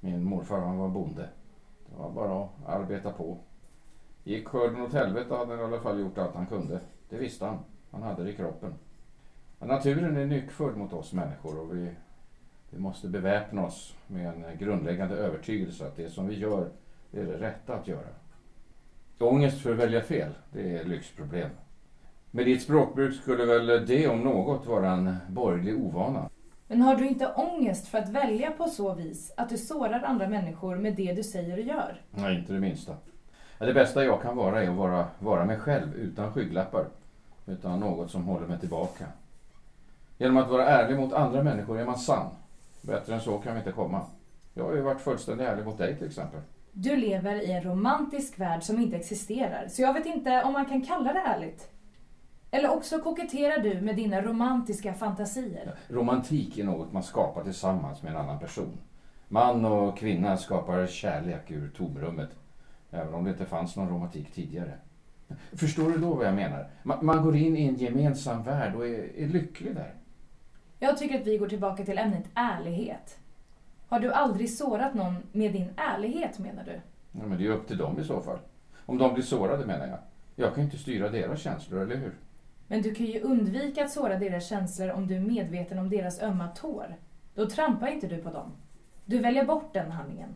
Min 0.00 0.24
morfar 0.24 0.60
han 0.60 0.78
var 0.78 0.88
bonde. 0.88 1.28
Det 1.86 1.96
var 1.96 2.10
bara 2.10 2.44
att 2.44 2.50
arbeta 2.66 3.12
på. 3.12 3.38
Gick 4.24 4.48
skörden 4.48 4.82
åt 4.82 4.92
helvete 4.92 5.34
hade 5.34 5.50
han 5.50 5.60
i 5.60 5.64
alla 5.64 5.80
fall 5.80 6.00
gjort 6.00 6.18
allt 6.18 6.34
han 6.34 6.46
kunde. 6.46 6.80
Det 7.08 7.16
visste 7.18 7.46
han. 7.46 7.58
Han 7.90 8.02
hade 8.02 8.24
det 8.24 8.30
i 8.30 8.36
kroppen. 8.36 8.74
Men 9.58 9.68
naturen 9.68 10.16
är 10.16 10.26
nyckfull 10.26 10.76
mot 10.76 10.92
oss 10.92 11.12
människor 11.12 11.60
och 11.60 11.76
vi, 11.76 11.90
vi 12.72 12.78
måste 12.78 13.08
beväpna 13.08 13.64
oss 13.64 13.94
med 14.06 14.26
en 14.26 14.44
grundläggande 14.58 15.16
övertygelse 15.16 15.86
att 15.86 15.96
det 15.96 16.10
som 16.10 16.28
vi 16.28 16.38
gör, 16.38 16.68
det 17.10 17.20
är 17.20 17.24
det 17.24 17.38
rätta 17.38 17.74
att 17.74 17.88
göra. 17.88 18.08
Ångest 19.18 19.60
för 19.60 19.72
att 19.72 19.78
välja 19.78 20.02
fel, 20.02 20.30
det 20.52 20.78
är 20.78 20.84
lyxproblem. 20.84 21.50
Med 22.30 22.46
ditt 22.46 22.62
språkbruk 22.62 23.14
skulle 23.14 23.44
väl 23.44 23.86
det 23.86 24.08
om 24.08 24.20
något 24.20 24.66
vara 24.66 24.90
en 24.90 25.16
borgerlig 25.28 25.76
ovana. 25.76 26.30
Men 26.66 26.82
har 26.82 26.96
du 26.96 27.08
inte 27.08 27.32
ångest 27.32 27.88
för 27.88 27.98
att 27.98 28.08
välja 28.08 28.50
på 28.50 28.64
så 28.64 28.94
vis 28.94 29.32
att 29.36 29.48
du 29.48 29.58
sårar 29.58 30.02
andra 30.02 30.28
människor 30.28 30.76
med 30.76 30.94
det 30.94 31.12
du 31.12 31.22
säger 31.22 31.58
och 31.58 31.64
gör? 31.64 32.00
Nej, 32.10 32.38
inte 32.38 32.52
det 32.52 32.60
minsta. 32.60 32.96
Det 33.58 33.74
bästa 33.74 34.04
jag 34.04 34.22
kan 34.22 34.36
vara 34.36 34.62
är 34.62 34.70
att 34.70 34.76
vara, 34.76 35.06
vara 35.18 35.44
mig 35.44 35.58
själv 35.58 35.94
utan 35.94 36.32
skygglappar. 36.32 36.86
Utan 37.46 37.80
något 37.80 38.10
som 38.10 38.24
håller 38.24 38.46
mig 38.46 38.58
tillbaka. 38.58 39.04
Genom 40.18 40.36
att 40.36 40.50
vara 40.50 40.66
ärlig 40.66 40.96
mot 40.98 41.12
andra 41.12 41.42
människor 41.42 41.78
är 41.78 41.84
man 41.84 41.98
sann. 41.98 42.26
Bättre 42.82 43.14
än 43.14 43.20
så 43.20 43.38
kan 43.38 43.52
vi 43.54 43.58
inte 43.58 43.72
komma. 43.72 44.06
Jag 44.54 44.64
har 44.64 44.74
ju 44.74 44.80
varit 44.80 45.00
fullständigt 45.00 45.46
ärlig 45.46 45.64
mot 45.64 45.78
dig 45.78 45.96
till 45.96 46.06
exempel. 46.06 46.40
Du 46.72 46.96
lever 46.96 47.34
i 47.34 47.52
en 47.52 47.62
romantisk 47.62 48.40
värld 48.40 48.62
som 48.62 48.80
inte 48.80 48.96
existerar, 48.96 49.68
så 49.68 49.82
jag 49.82 49.94
vet 49.94 50.06
inte 50.06 50.42
om 50.42 50.52
man 50.52 50.66
kan 50.66 50.82
kalla 50.82 51.12
det 51.12 51.20
ärligt. 51.20 51.68
Eller 52.50 52.70
också 52.70 52.98
koketterar 52.98 53.62
du 53.62 53.80
med 53.80 53.96
dina 53.96 54.22
romantiska 54.22 54.94
fantasier. 54.94 55.74
Romantik 55.88 56.58
är 56.58 56.64
något 56.64 56.92
man 56.92 57.02
skapar 57.02 57.44
tillsammans 57.44 58.02
med 58.02 58.12
en 58.12 58.18
annan 58.18 58.38
person. 58.38 58.78
Man 59.28 59.64
och 59.64 59.98
kvinna 59.98 60.36
skapar 60.36 60.86
kärlek 60.86 61.50
ur 61.50 61.68
tomrummet. 61.68 62.30
Även 62.90 63.14
om 63.14 63.24
det 63.24 63.30
inte 63.30 63.44
fanns 63.44 63.76
någon 63.76 63.88
romantik 63.88 64.32
tidigare. 64.34 64.72
Förstår 65.52 65.90
du 65.90 65.98
då 65.98 66.14
vad 66.14 66.26
jag 66.26 66.34
menar? 66.34 66.70
Man, 66.82 67.06
man 67.06 67.22
går 67.22 67.36
in 67.36 67.56
i 67.56 67.66
en 67.66 67.74
gemensam 67.74 68.42
värld 68.42 68.74
och 68.74 68.86
är, 68.86 69.16
är 69.16 69.28
lycklig 69.28 69.74
där. 69.74 69.94
Jag 70.82 70.98
tycker 70.98 71.20
att 71.20 71.26
vi 71.26 71.38
går 71.38 71.48
tillbaka 71.48 71.84
till 71.84 71.98
ämnet 71.98 72.24
ärlighet. 72.34 73.18
Har 73.88 74.00
du 74.00 74.12
aldrig 74.12 74.50
sårat 74.50 74.94
någon 74.94 75.16
med 75.32 75.52
din 75.52 75.68
ärlighet 75.76 76.38
menar 76.38 76.64
du? 76.64 76.80
Ja, 77.12 77.26
men 77.26 77.38
det 77.38 77.46
är 77.46 77.50
upp 77.50 77.68
till 77.68 77.76
dem 77.76 78.00
i 78.00 78.04
så 78.04 78.20
fall. 78.20 78.38
Om 78.86 78.98
de 78.98 79.14
blir 79.14 79.24
sårade 79.24 79.66
menar 79.66 79.86
jag. 79.86 79.98
Jag 80.36 80.54
kan 80.54 80.64
inte 80.64 80.78
styra 80.78 81.08
deras 81.08 81.40
känslor, 81.40 81.82
eller 81.82 81.96
hur? 81.96 82.14
Men 82.66 82.82
du 82.82 82.94
kan 82.94 83.06
ju 83.06 83.20
undvika 83.20 83.84
att 83.84 83.90
såra 83.90 84.18
deras 84.18 84.48
känslor 84.48 84.90
om 84.90 85.06
du 85.06 85.16
är 85.16 85.20
medveten 85.20 85.78
om 85.78 85.90
deras 85.90 86.22
ömma 86.22 86.48
tår. 86.48 86.96
Då 87.34 87.46
trampar 87.46 87.86
inte 87.86 88.06
du 88.06 88.18
på 88.18 88.30
dem. 88.30 88.52
Du 89.04 89.18
väljer 89.18 89.44
bort 89.44 89.72
den 89.72 89.90
handlingen. 89.90 90.34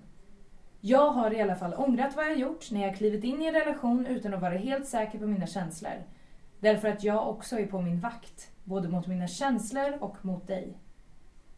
Jag 0.80 1.10
har 1.10 1.34
i 1.34 1.42
alla 1.42 1.56
fall 1.56 1.74
ångrat 1.74 2.16
vad 2.16 2.26
jag 2.26 2.38
gjort 2.38 2.70
när 2.70 2.82
jag 2.86 2.96
klivit 2.96 3.24
in 3.24 3.42
i 3.42 3.46
en 3.46 3.54
relation 3.54 4.06
utan 4.06 4.34
att 4.34 4.40
vara 4.40 4.56
helt 4.56 4.86
säker 4.86 5.18
på 5.18 5.26
mina 5.26 5.46
känslor. 5.46 6.02
Därför 6.60 6.88
att 6.88 7.04
jag 7.04 7.28
också 7.28 7.58
är 7.58 7.66
på 7.66 7.82
min 7.82 8.00
vakt, 8.00 8.50
både 8.64 8.88
mot 8.88 9.06
mina 9.06 9.26
känslor 9.26 9.98
och 10.00 10.24
mot 10.24 10.46
dig. 10.46 10.78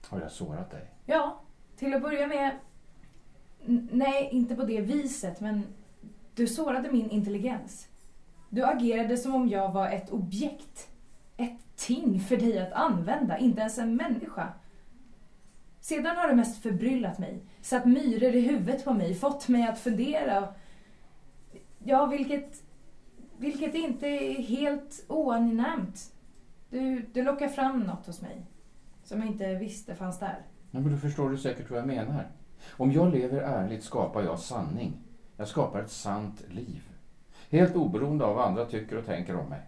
Har 0.08 0.20
jag 0.20 0.30
sårat 0.30 0.70
dig? 0.70 0.90
Ja, 1.06 1.40
till 1.76 1.94
att 1.94 2.02
börja 2.02 2.26
med... 2.26 2.58
Nej, 3.90 4.28
inte 4.32 4.54
på 4.54 4.62
det 4.62 4.80
viset, 4.80 5.40
men 5.40 5.66
du 6.34 6.46
sårade 6.46 6.92
min 6.92 7.10
intelligens. 7.10 7.88
Du 8.48 8.64
agerade 8.64 9.16
som 9.16 9.34
om 9.34 9.48
jag 9.48 9.72
var 9.72 9.90
ett 9.90 10.10
objekt. 10.10 10.88
Ett 11.36 11.58
ting 11.76 12.20
för 12.20 12.36
dig 12.36 12.58
att 12.58 12.72
använda, 12.72 13.38
inte 13.38 13.60
ens 13.60 13.78
en 13.78 13.96
människa. 13.96 14.52
Sedan 15.80 16.16
har 16.16 16.28
du 16.28 16.34
mest 16.34 16.62
förbryllat 16.62 17.18
mig, 17.18 17.42
satt 17.60 17.84
myror 17.84 18.34
i 18.34 18.40
huvudet 18.40 18.84
på 18.84 18.92
mig, 18.92 19.14
fått 19.14 19.48
mig 19.48 19.68
att 19.68 19.78
fundera. 19.78 20.54
Ja, 21.78 22.06
vilket, 22.06 22.62
vilket 23.38 23.74
inte 23.74 24.06
är 24.06 24.42
helt 24.42 25.04
oangenämt. 25.08 26.12
Du, 26.70 27.06
du 27.12 27.22
lockar 27.22 27.48
fram 27.48 27.80
något 27.80 28.06
hos 28.06 28.22
mig 28.22 28.46
som 29.08 29.20
jag 29.20 29.28
inte 29.28 29.54
visste 29.54 29.94
fanns 29.94 30.18
där. 30.18 30.38
Ja, 30.70 30.80
men 30.80 30.92
då 30.92 30.98
förstår 30.98 31.30
du 31.30 31.38
säkert 31.38 31.70
vad 31.70 31.78
jag 31.78 31.86
menar. 31.86 32.28
Om 32.70 32.92
jag 32.92 33.12
lever 33.14 33.40
ärligt 33.40 33.84
skapar 33.84 34.22
jag 34.22 34.38
sanning. 34.38 34.92
Jag 35.36 35.48
skapar 35.48 35.80
ett 35.80 35.90
sant 35.90 36.44
liv. 36.48 36.82
Helt 37.50 37.76
oberoende 37.76 38.24
av 38.24 38.36
vad 38.36 38.44
andra 38.44 38.64
tycker 38.64 38.98
och 38.98 39.06
tänker 39.06 39.36
om 39.36 39.48
mig. 39.48 39.60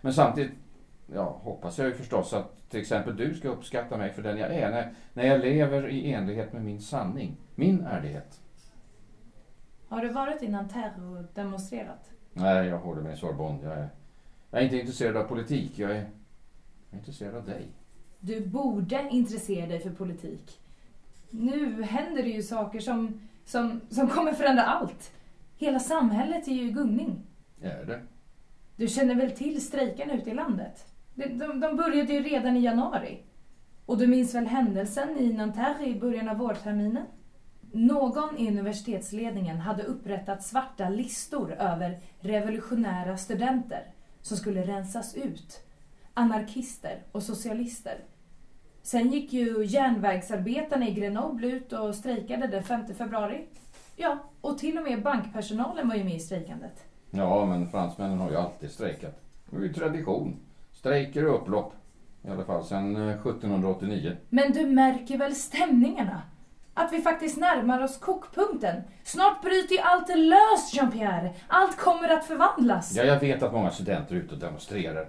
Men 0.00 0.14
samtidigt 0.14 0.52
ja, 1.14 1.40
hoppas 1.42 1.78
jag 1.78 1.86
ju 1.86 1.94
förstås 1.94 2.32
att 2.32 2.70
till 2.70 2.80
exempel 2.80 3.16
du 3.16 3.34
ska 3.34 3.48
uppskatta 3.48 3.96
mig 3.96 4.12
för 4.12 4.22
den 4.22 4.38
jag 4.38 4.54
är 4.54 4.70
när, 4.70 4.94
när 5.12 5.24
jag 5.24 5.40
lever 5.40 5.88
i 5.88 6.12
enlighet 6.12 6.52
med 6.52 6.64
min 6.64 6.80
sanning, 6.80 7.36
min 7.54 7.80
ärlighet. 7.80 8.40
Har 9.88 10.02
du 10.02 10.08
varit 10.08 10.42
i 10.42 10.48
Nanterre 10.48 11.06
och 11.06 11.24
demonstrerat? 11.34 12.10
Nej, 12.34 12.66
jag 12.66 12.78
håller 12.78 13.02
mig 13.02 13.12
i 13.14 13.16
Sorbonne. 13.16 13.58
Jag 13.62 13.72
är, 13.72 13.88
jag 14.50 14.60
är 14.60 14.64
inte 14.64 14.78
intresserad 14.78 15.16
av 15.16 15.24
politik. 15.24 15.78
Jag 15.78 15.90
är, 15.90 15.94
jag 15.94 16.04
är 16.90 16.96
intresserad 16.98 17.34
av 17.34 17.44
dig. 17.44 17.68
Du 18.20 18.46
borde 18.46 19.08
intressera 19.10 19.66
dig 19.66 19.80
för 19.80 19.90
politik. 19.90 20.60
Nu 21.30 21.82
händer 21.82 22.22
det 22.22 22.28
ju 22.28 22.42
saker 22.42 22.80
som, 22.80 23.20
som, 23.44 23.80
som 23.90 24.08
kommer 24.08 24.32
förändra 24.32 24.62
allt. 24.62 25.12
Hela 25.56 25.80
samhället 25.80 26.48
är 26.48 26.52
ju 26.52 26.68
i 26.68 26.70
gungning. 26.70 27.22
Är 27.60 27.84
det? 27.84 28.00
Du 28.76 28.88
känner 28.88 29.14
väl 29.14 29.30
till 29.30 29.66
strejkarna 29.66 30.14
ute 30.14 30.30
i 30.30 30.34
landet? 30.34 30.86
De, 31.14 31.28
de, 31.28 31.60
de 31.60 31.76
började 31.76 32.12
ju 32.12 32.22
redan 32.22 32.56
i 32.56 32.60
januari. 32.60 33.22
Och 33.86 33.98
du 33.98 34.06
minns 34.06 34.34
väl 34.34 34.46
händelsen 34.46 35.18
i 35.18 35.32
Nanterre 35.32 35.86
i 35.86 36.00
början 36.00 36.28
av 36.28 36.36
vårterminen? 36.36 37.06
Någon 37.76 38.38
i 38.38 38.48
universitetsledningen 38.48 39.60
hade 39.60 39.82
upprättat 39.82 40.42
svarta 40.42 40.88
listor 40.88 41.52
över 41.52 42.00
revolutionära 42.20 43.16
studenter 43.16 43.86
som 44.20 44.36
skulle 44.36 44.62
rensas 44.62 45.14
ut. 45.14 45.60
Anarkister 46.14 47.02
och 47.12 47.22
socialister. 47.22 47.98
Sen 48.82 49.12
gick 49.12 49.32
ju 49.32 49.64
järnvägsarbetarna 49.64 50.88
i 50.88 50.94
Grenoble 50.94 51.46
ut 51.46 51.72
och 51.72 51.94
strejkade 51.94 52.46
den 52.46 52.62
5 52.62 52.94
februari. 52.94 53.46
Ja, 53.96 54.18
och 54.40 54.58
till 54.58 54.78
och 54.78 54.84
med 54.84 55.02
bankpersonalen 55.02 55.88
var 55.88 55.94
ju 55.94 56.04
med 56.04 56.14
i 56.14 56.20
strejkandet. 56.20 56.84
Ja, 57.10 57.46
men 57.46 57.70
fransmännen 57.70 58.18
har 58.18 58.30
ju 58.30 58.36
alltid 58.36 58.70
strejkat. 58.70 59.20
Det 59.50 59.56
är 59.56 59.60
ju 59.60 59.72
tradition. 59.72 60.36
Strejker 60.72 61.28
och 61.28 61.42
upplopp. 61.42 61.74
I 62.22 62.28
alla 62.28 62.44
fall 62.44 62.64
sedan 62.64 62.96
1789. 62.96 64.16
Men 64.28 64.52
du 64.52 64.66
märker 64.66 65.18
väl 65.18 65.34
stämningarna? 65.34 66.22
Att 66.74 66.92
vi 66.92 67.02
faktiskt 67.02 67.36
närmar 67.36 67.82
oss 67.82 67.98
kokpunkten. 67.98 68.82
Snart 69.04 69.42
bryter 69.42 69.74
ju 69.74 69.80
allt 69.80 70.08
löst, 70.08 70.74
Jean-Pierre. 70.74 71.32
Allt 71.48 71.76
kommer 71.76 72.08
att 72.08 72.26
förvandlas. 72.26 72.96
Ja, 72.96 73.02
jag 73.04 73.20
vet 73.20 73.42
att 73.42 73.52
många 73.52 73.70
studenter 73.70 74.14
är 74.14 74.18
ute 74.18 74.34
och 74.34 74.40
demonstrerar. 74.40 75.08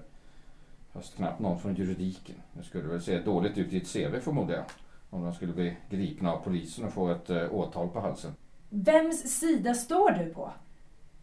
Fast 0.93 1.15
knappt 1.15 1.39
någon 1.39 1.59
från 1.59 1.75
juridiken. 1.75 2.35
Det 2.53 2.63
skulle 2.63 2.87
väl 2.87 3.01
se 3.01 3.19
dåligt 3.19 3.57
ut 3.57 3.73
i 3.73 3.77
ett 3.77 3.93
CV 3.93 4.19
förmodar 4.19 4.55
jag. 4.55 4.63
Om 5.09 5.23
de 5.23 5.33
skulle 5.33 5.53
bli 5.53 5.77
gripna 5.89 6.31
av 6.33 6.37
polisen 6.37 6.85
och 6.85 6.93
få 6.93 7.09
ett 7.09 7.29
äh, 7.29 7.53
åtal 7.53 7.89
på 7.89 7.99
halsen. 7.99 8.31
Vems 8.69 9.39
sida 9.39 9.73
står 9.73 10.11
du 10.11 10.33
på? 10.33 10.51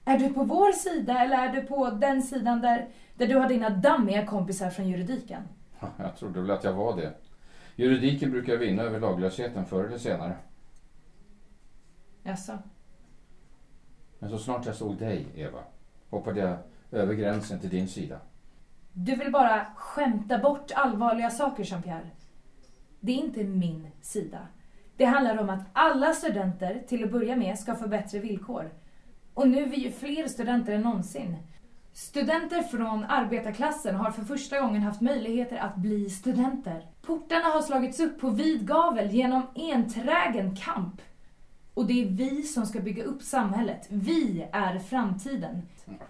Är 0.05 0.19
du 0.19 0.29
på 0.29 0.45
vår 0.45 0.73
sida 0.73 1.19
eller 1.25 1.37
är 1.37 1.53
du 1.53 1.63
på 1.63 1.91
den 1.91 2.23
sidan 2.23 2.61
där, 2.61 2.89
där 3.15 3.27
du 3.27 3.37
har 3.37 3.49
dina 3.49 3.71
dammiga 3.71 4.27
kompisar 4.27 4.71
från 4.71 4.89
juridiken? 4.89 5.43
Jag 5.97 6.17
trodde 6.17 6.41
väl 6.41 6.51
att 6.51 6.65
jag 6.65 6.73
var 6.73 6.97
det. 6.97 7.13
Juridiken 7.77 8.31
brukar 8.31 8.57
vinna 8.57 8.83
över 8.83 9.01
laglösheten 9.01 9.67
förr 9.67 9.85
eller 9.85 9.99
senare. 9.99 10.37
Jaså? 12.23 12.59
Men 14.19 14.31
så 14.31 14.39
snart 14.39 14.67
jag 14.67 14.75
såg 14.75 14.97
dig, 14.99 15.27
Eva, 15.35 15.61
hoppade 16.11 16.41
jag 16.41 16.59
över 16.91 17.15
gränsen 17.15 17.61
till 17.61 17.71
din 17.71 17.89
sida. 17.89 18.21
Du 18.93 19.17
vill 19.17 19.33
bara 19.33 19.67
skämta 19.77 20.39
bort 20.39 20.71
allvarliga 20.75 21.31
saker, 21.31 21.65
Jean-Pierre. 21.65 22.11
Det 23.01 23.13
är 23.13 23.17
inte 23.17 23.45
min 23.45 23.87
sida. 24.01 24.47
Det 24.97 25.05
handlar 25.05 25.39
om 25.39 25.51
att 25.51 25.65
alla 25.73 26.13
studenter, 26.13 26.83
till 26.89 27.05
att 27.05 27.11
börja 27.11 27.37
med, 27.37 27.59
ska 27.59 27.75
få 27.75 27.89
bättre 27.89 28.19
villkor. 28.19 28.71
Och 29.35 29.49
nu 29.49 29.63
är 29.63 29.67
vi 29.67 29.77
ju 29.77 29.91
fler 29.91 30.29
studenter 30.29 30.73
än 30.73 30.83
någonsin. 30.83 31.37
Studenter 31.95 32.63
från 32.63 33.05
arbetarklassen 33.05 33.95
har 33.95 34.11
för 34.11 34.23
första 34.23 34.61
gången 34.61 34.83
haft 34.83 35.01
möjligheter 35.01 35.57
att 35.57 35.77
bli 35.77 36.11
studenter. 36.11 36.87
Portarna 37.03 37.45
har 37.45 37.63
slagits 37.63 38.01
upp 38.01 38.21
på 38.21 38.31
vid 38.31 38.67
gavel 38.67 39.11
genom 39.11 39.43
enträgen 39.55 40.57
kamp. 40.57 41.01
Och 41.75 41.87
det 41.87 42.03
är 42.03 42.07
vi 42.07 42.43
som 42.43 42.67
ska 42.67 42.81
bygga 42.81 43.05
upp 43.05 43.23
samhället. 43.23 43.87
Vi 43.89 44.47
är 44.53 44.79
framtiden. 44.79 45.63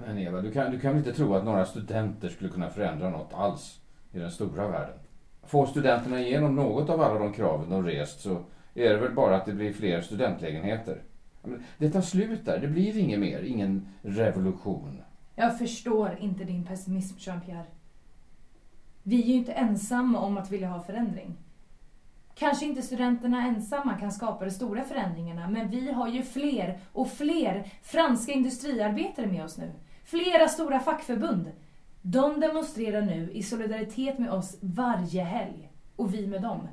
Men 0.07 0.19
Eva, 0.19 0.41
du 0.41 0.53
kan, 0.53 0.71
du 0.71 0.81
kan 0.81 0.91
väl 0.91 0.99
inte 0.99 1.13
tro 1.13 1.35
att 1.35 1.45
några 1.45 1.65
studenter 1.65 2.29
skulle 2.29 2.51
kunna 2.51 2.71
förändra 2.71 3.11
något 3.11 3.35
alls 3.35 3.81
i 4.13 4.19
den 4.19 4.31
stora 4.31 4.69
världen? 4.69 4.99
Får 5.47 5.67
studenterna 5.67 6.21
igenom 6.21 6.57
något 6.57 6.91
av 6.91 7.01
alla 7.01 7.19
de 7.19 7.33
kraven 7.33 7.71
de 7.71 7.87
rest 7.87 8.21
så 8.21 8.45
är 8.75 8.91
det 8.91 8.97
väl 8.97 9.15
bara 9.15 9.37
att 9.37 9.47
det 9.47 9.53
blir 9.53 9.73
fler 9.73 10.01
studentlägenheter. 10.01 11.03
Det 11.79 11.91
tar 11.91 12.01
slut 12.01 12.45
där. 12.45 12.59
Det 12.59 12.69
blir 12.69 12.99
inget 12.99 13.21
mer. 13.21 13.43
Ingen 13.43 13.89
revolution. 14.03 15.03
Jag 15.43 15.59
förstår 15.59 16.19
inte 16.21 16.45
din 16.45 16.65
pessimism, 16.65 17.17
Jean-Pierre. 17.19 17.67
Vi 19.03 19.23
är 19.23 19.27
ju 19.27 19.35
inte 19.35 19.53
ensamma 19.53 20.19
om 20.19 20.39
att 20.39 20.51
vilja 20.51 20.69
ha 20.69 20.83
förändring. 20.83 21.37
Kanske 22.35 22.65
inte 22.65 22.83
studenterna 22.83 23.47
ensamma 23.47 23.99
kan 23.99 24.13
skapa 24.13 24.45
de 24.45 24.51
stora 24.51 24.85
förändringarna, 24.85 25.49
men 25.49 25.71
vi 25.71 25.93
har 25.93 26.09
ju 26.09 26.23
fler 26.23 26.79
och 26.93 27.09
fler 27.09 27.71
franska 27.83 28.33
industriarbetare 28.33 29.27
med 29.27 29.45
oss 29.45 29.59
nu. 29.59 29.73
Flera 30.05 30.49
stora 30.49 30.81
fackförbund. 30.81 31.53
De 32.03 32.41
demonstrerar 32.41 33.03
nu 33.03 33.31
i 33.33 33.43
solidaritet 33.43 34.19
med 34.19 34.31
oss 34.31 34.57
varje 34.61 35.23
helg. 35.23 35.73
Och 35.97 36.15
vi 36.15 36.27
med 36.27 36.43
dem. 36.43 36.69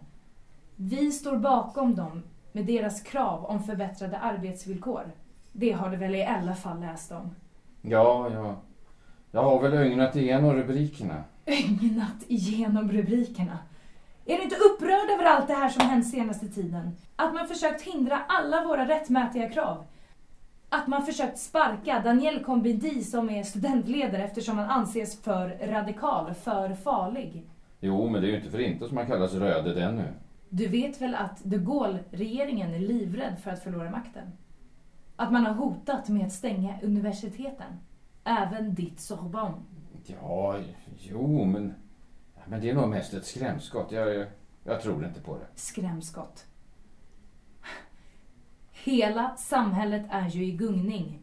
Vi 0.75 1.11
står 1.11 1.37
bakom 1.37 1.95
dem 1.95 2.23
med 2.51 2.65
deras 2.65 3.01
krav 3.01 3.45
om 3.45 3.63
förbättrade 3.63 4.19
arbetsvillkor. 4.19 5.11
Det 5.53 5.71
har 5.71 5.89
du 5.89 5.97
väl 5.97 6.15
i 6.15 6.25
alla 6.25 6.55
fall 6.55 6.79
läst 6.79 7.11
om? 7.11 7.35
Ja, 7.81 8.29
ja. 8.33 8.55
Jag 9.31 9.43
har 9.43 9.61
väl 9.61 9.73
ögnat 9.73 10.15
igenom 10.15 10.53
rubrikerna. 10.53 11.23
Ögnat 11.45 12.23
igenom 12.27 12.91
rubrikerna. 12.91 13.57
Är 14.25 14.37
du 14.37 14.43
inte 14.43 14.55
upprörd 14.55 15.09
över 15.09 15.23
allt 15.23 15.47
det 15.47 15.53
här 15.53 15.69
som 15.69 15.85
hänt 15.85 16.07
senaste 16.07 16.47
tiden? 16.47 16.91
Att 17.15 17.33
man 17.33 17.47
försökt 17.47 17.81
hindra 17.81 18.17
alla 18.27 18.63
våra 18.63 18.87
rättmätiga 18.87 19.49
krav? 19.49 19.85
Att 20.69 20.87
man 20.87 21.05
försökt 21.05 21.39
sparka 21.39 22.01
Daniel 22.03 22.43
Combindi 22.43 23.03
som 23.03 23.29
är 23.29 23.43
studentledare 23.43 24.23
eftersom 24.23 24.57
han 24.57 24.69
anses 24.69 25.21
för 25.21 25.57
radikal, 25.61 26.33
för 26.33 26.73
farlig? 26.73 27.49
Jo, 27.79 28.09
men 28.09 28.21
det 28.21 28.27
är 28.27 28.29
ju 28.29 28.37
inte 28.37 28.49
för 28.49 28.59
inte 28.59 28.87
som 28.87 28.95
man 28.95 29.07
kallas 29.07 29.33
röde 29.33 29.73
den 29.73 29.95
nu. 29.95 30.13
Du 30.49 30.67
vet 30.67 31.01
väl 31.01 31.15
att 31.15 31.39
de 31.43 31.57
Gaulle-regeringen 31.57 32.73
är 32.73 32.79
livrädd 32.79 33.39
för 33.43 33.51
att 33.51 33.63
förlora 33.63 33.89
makten? 33.89 34.31
Att 35.19 35.31
man 35.31 35.45
har 35.45 35.53
hotat 35.53 36.09
med 36.09 36.25
att 36.25 36.31
stänga 36.31 36.81
universiteten. 36.81 37.73
Även 38.23 38.73
ditt 38.73 38.99
Sorbonne. 38.99 39.57
Ja, 40.05 40.59
jo, 40.97 41.45
men... 41.45 41.73
Men 42.45 42.61
det 42.61 42.69
är 42.69 42.73
nog 42.73 42.89
mest 42.89 43.13
ett 43.13 43.25
skrämskott. 43.25 43.91
Jag, 43.91 44.25
jag, 44.63 44.81
tror 44.81 45.05
inte 45.05 45.21
på 45.21 45.37
det. 45.37 45.45
Skrämskott. 45.55 46.45
Hela 48.83 49.35
samhället 49.37 50.05
är 50.09 50.29
ju 50.29 50.45
i 50.45 50.51
gungning. 50.51 51.19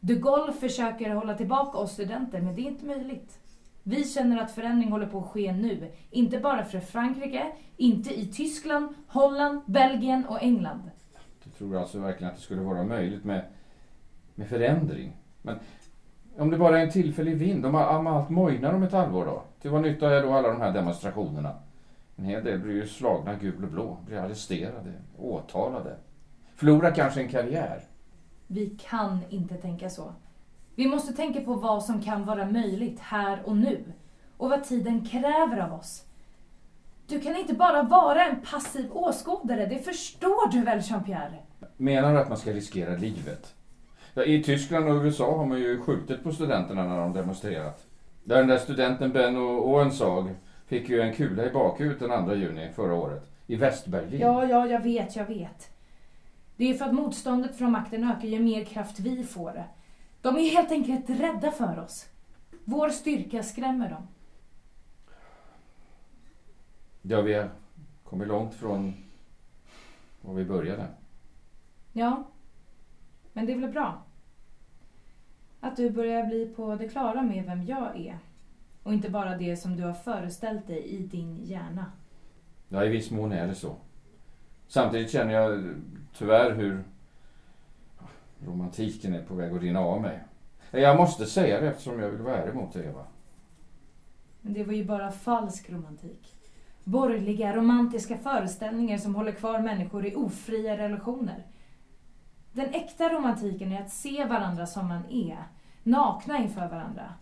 De 0.00 0.14
Gaulle 0.14 0.52
försöker 0.52 1.10
hålla 1.10 1.34
tillbaka 1.34 1.78
oss 1.78 1.92
studenter, 1.92 2.40
men 2.40 2.54
det 2.54 2.60
är 2.60 2.70
inte 2.70 2.86
möjligt. 2.86 3.38
Vi 3.82 4.04
känner 4.04 4.42
att 4.42 4.52
förändring 4.52 4.90
håller 4.90 5.06
på 5.06 5.18
att 5.18 5.26
ske 5.26 5.52
nu. 5.52 5.92
Inte 6.10 6.38
bara 6.38 6.64
för 6.64 6.80
Frankrike, 6.80 7.52
inte 7.76 8.20
i 8.20 8.26
Tyskland, 8.26 8.94
Holland, 9.06 9.60
Belgien 9.66 10.26
och 10.26 10.42
England. 10.42 10.90
Du 11.58 11.64
tror 11.64 11.76
alltså 11.76 11.98
verkligen 11.98 12.30
att 12.30 12.36
det 12.36 12.42
skulle 12.42 12.60
vara 12.60 12.84
möjligt 12.84 13.24
med, 13.24 13.44
med 14.34 14.48
förändring? 14.48 15.16
Men 15.42 15.58
om 16.38 16.50
det 16.50 16.58
bara 16.58 16.78
är 16.78 16.84
en 16.84 16.90
tillfällig 16.90 17.36
vind, 17.36 17.66
om, 17.66 17.74
om 17.74 18.06
allt 18.06 18.30
mojnar 18.30 18.72
om 18.72 18.82
ett 18.82 18.92
halvår 18.92 19.24
då? 19.26 19.42
Till 19.60 19.70
vad 19.70 19.82
nytta 19.82 20.14
är 20.14 20.22
då 20.22 20.32
alla 20.32 20.48
de 20.48 20.60
här 20.60 20.72
demonstrationerna? 20.72 21.54
En 22.16 22.24
hel 22.24 22.44
del 22.44 22.58
blir 22.58 22.74
ju 22.74 22.86
slagna 22.86 23.34
gul 23.34 23.64
och 23.64 23.70
blå, 23.70 23.98
blir 24.06 24.18
arresterade, 24.18 24.92
åtalade. 25.18 25.96
Förlorar 26.54 26.94
kanske 26.94 27.20
en 27.20 27.28
karriär. 27.28 27.80
Vi 28.46 28.78
kan 28.90 29.18
inte 29.28 29.54
tänka 29.54 29.90
så. 29.90 30.12
Vi 30.74 30.88
måste 30.88 31.12
tänka 31.12 31.40
på 31.40 31.54
vad 31.54 31.84
som 31.84 32.02
kan 32.02 32.24
vara 32.24 32.50
möjligt 32.50 33.00
här 33.00 33.42
och 33.44 33.56
nu. 33.56 33.84
Och 34.36 34.50
vad 34.50 34.64
tiden 34.64 35.04
kräver 35.04 35.58
av 35.58 35.72
oss. 35.72 36.04
Du 37.06 37.20
kan 37.20 37.36
inte 37.36 37.54
bara 37.54 37.82
vara 37.82 38.24
en 38.24 38.40
passiv 38.50 38.92
åskådare, 38.92 39.66
det 39.66 39.78
förstår 39.78 40.50
du 40.50 40.60
väl 40.60 40.78
Jean-Pierre? 40.78 41.45
Menar 41.76 42.12
du 42.12 42.18
att 42.18 42.28
man 42.28 42.38
ska 42.38 42.52
riskera 42.52 42.96
livet? 42.96 43.54
Ja, 44.14 44.24
I 44.24 44.42
Tyskland 44.42 44.88
och 44.88 45.04
USA 45.04 45.36
har 45.36 45.46
man 45.46 45.58
ju 45.58 45.80
skjutit 45.80 46.22
på 46.22 46.32
studenterna 46.32 46.84
när 46.84 46.96
de 46.96 47.12
demonstrerat. 47.12 47.86
Där 48.24 48.36
den 48.36 48.46
där 48.46 48.58
studenten 48.58 49.12
Benno 49.12 49.60
Oensag 49.60 50.34
fick 50.66 50.88
ju 50.88 51.00
en 51.00 51.14
kula 51.14 51.44
i 51.44 51.50
bakhuvudet 51.50 52.08
den 52.08 52.24
2 52.24 52.34
juni 52.34 52.72
förra 52.74 52.94
året. 52.94 53.30
I 53.46 53.56
Västberlin. 53.56 54.20
Ja, 54.20 54.44
ja, 54.44 54.66
jag 54.66 54.80
vet, 54.80 55.16
jag 55.16 55.26
vet. 55.26 55.70
Det 56.56 56.64
är 56.64 56.68
ju 56.68 56.74
för 56.74 56.84
att 56.84 56.94
motståndet 56.94 57.56
från 57.56 57.72
makten 57.72 58.10
ökar 58.10 58.28
ju 58.28 58.40
mer 58.40 58.64
kraft 58.64 59.00
vi 59.00 59.24
får. 59.24 59.64
De 60.22 60.36
är 60.36 60.50
helt 60.50 60.72
enkelt 60.72 61.10
rädda 61.10 61.50
för 61.50 61.80
oss. 61.84 62.06
Vår 62.64 62.88
styrka 62.88 63.42
skrämmer 63.42 63.90
dem. 63.90 64.08
Ja, 67.02 67.20
vi 67.20 67.34
har 67.34 67.50
kommit 68.04 68.28
långt 68.28 68.54
från 68.54 68.94
var 70.20 70.34
vi 70.34 70.44
började. 70.44 70.86
Ja, 71.98 72.24
men 73.32 73.46
det 73.46 73.52
är 73.52 73.58
väl 73.58 73.70
bra. 73.70 74.02
Att 75.60 75.76
du 75.76 75.90
börjar 75.90 76.26
bli 76.26 76.52
på 76.56 76.74
det 76.74 76.88
klara 76.88 77.22
med 77.22 77.44
vem 77.44 77.64
jag 77.64 78.00
är. 78.00 78.18
Och 78.82 78.92
inte 78.92 79.10
bara 79.10 79.36
det 79.36 79.56
som 79.56 79.76
du 79.76 79.82
har 79.82 79.92
föreställt 79.92 80.66
dig 80.66 80.84
i 80.84 80.98
din 80.98 81.44
hjärna. 81.44 81.92
Ja, 82.68 82.84
i 82.84 82.88
viss 82.88 83.10
mån 83.10 83.32
är 83.32 83.46
det 83.46 83.54
så. 83.54 83.76
Samtidigt 84.68 85.10
känner 85.10 85.34
jag 85.34 85.74
tyvärr 86.18 86.54
hur 86.54 86.84
romantiken 88.46 89.14
är 89.14 89.22
på 89.22 89.34
väg 89.34 89.52
att 89.54 89.62
rinna 89.62 89.80
av 89.80 90.00
mig. 90.00 90.20
Jag 90.70 90.96
måste 90.96 91.26
säga 91.26 91.60
det 91.60 91.68
eftersom 91.68 92.00
jag 92.00 92.10
vill 92.10 92.22
vara 92.22 92.36
ärlig 92.36 92.54
mot 92.54 92.72
dig, 92.72 92.86
Eva. 92.86 93.04
Men 94.40 94.52
det 94.52 94.64
var 94.64 94.72
ju 94.72 94.84
bara 94.84 95.12
falsk 95.12 95.70
romantik. 95.70 96.34
Borgerliga 96.84 97.56
romantiska 97.56 98.18
föreställningar 98.18 98.98
som 98.98 99.14
håller 99.14 99.32
kvar 99.32 99.58
människor 99.58 100.06
i 100.06 100.14
ofria 100.14 100.78
relationer. 100.78 101.46
Den 102.56 102.74
äkta 102.74 103.08
romantiken 103.08 103.72
är 103.72 103.82
att 103.82 103.90
se 103.90 104.24
varandra 104.24 104.66
som 104.66 104.88
man 104.88 105.02
är, 105.10 105.38
nakna 105.82 106.38
inför 106.38 106.68
varandra. 106.68 107.14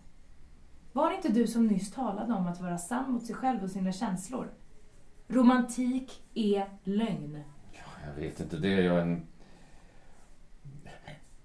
Var 0.93 1.09
det 1.09 1.15
inte 1.15 1.29
du 1.29 1.47
som 1.47 1.67
nyss 1.67 1.91
talade 1.91 2.33
om 2.33 2.47
att 2.47 2.61
vara 2.61 2.77
sann 2.77 3.11
mot 3.11 3.25
sig 3.25 3.35
själv 3.35 3.63
och 3.63 3.69
sina 3.69 3.91
känslor? 3.91 4.47
Romantik 5.27 6.23
är 6.33 6.65
lögn. 6.83 7.43
Ja, 7.71 8.07
jag 8.07 8.21
vet 8.21 8.39
inte, 8.39 8.57
det 8.57 8.73
är 8.73 8.81
jag 8.81 9.01
en... 9.01 9.27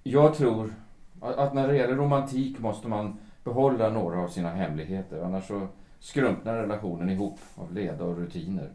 Jag 0.03 0.35
tror 0.35 0.75
att 1.21 1.55
när 1.55 1.69
det 1.69 1.77
gäller 1.77 1.97
romantik 1.97 2.59
måste 2.59 2.89
man 2.89 3.19
behålla 3.45 3.91
några 3.91 4.21
av 4.21 4.29
sina 4.29 4.51
hemligheter. 4.51 5.23
Annars 5.23 5.47
så 5.47 5.69
skrumpnar 5.99 6.55
relationen 6.55 7.11
ihop 7.11 7.39
av 7.55 7.73
leda 7.73 8.05
och 8.05 8.17
rutiner. 8.17 8.71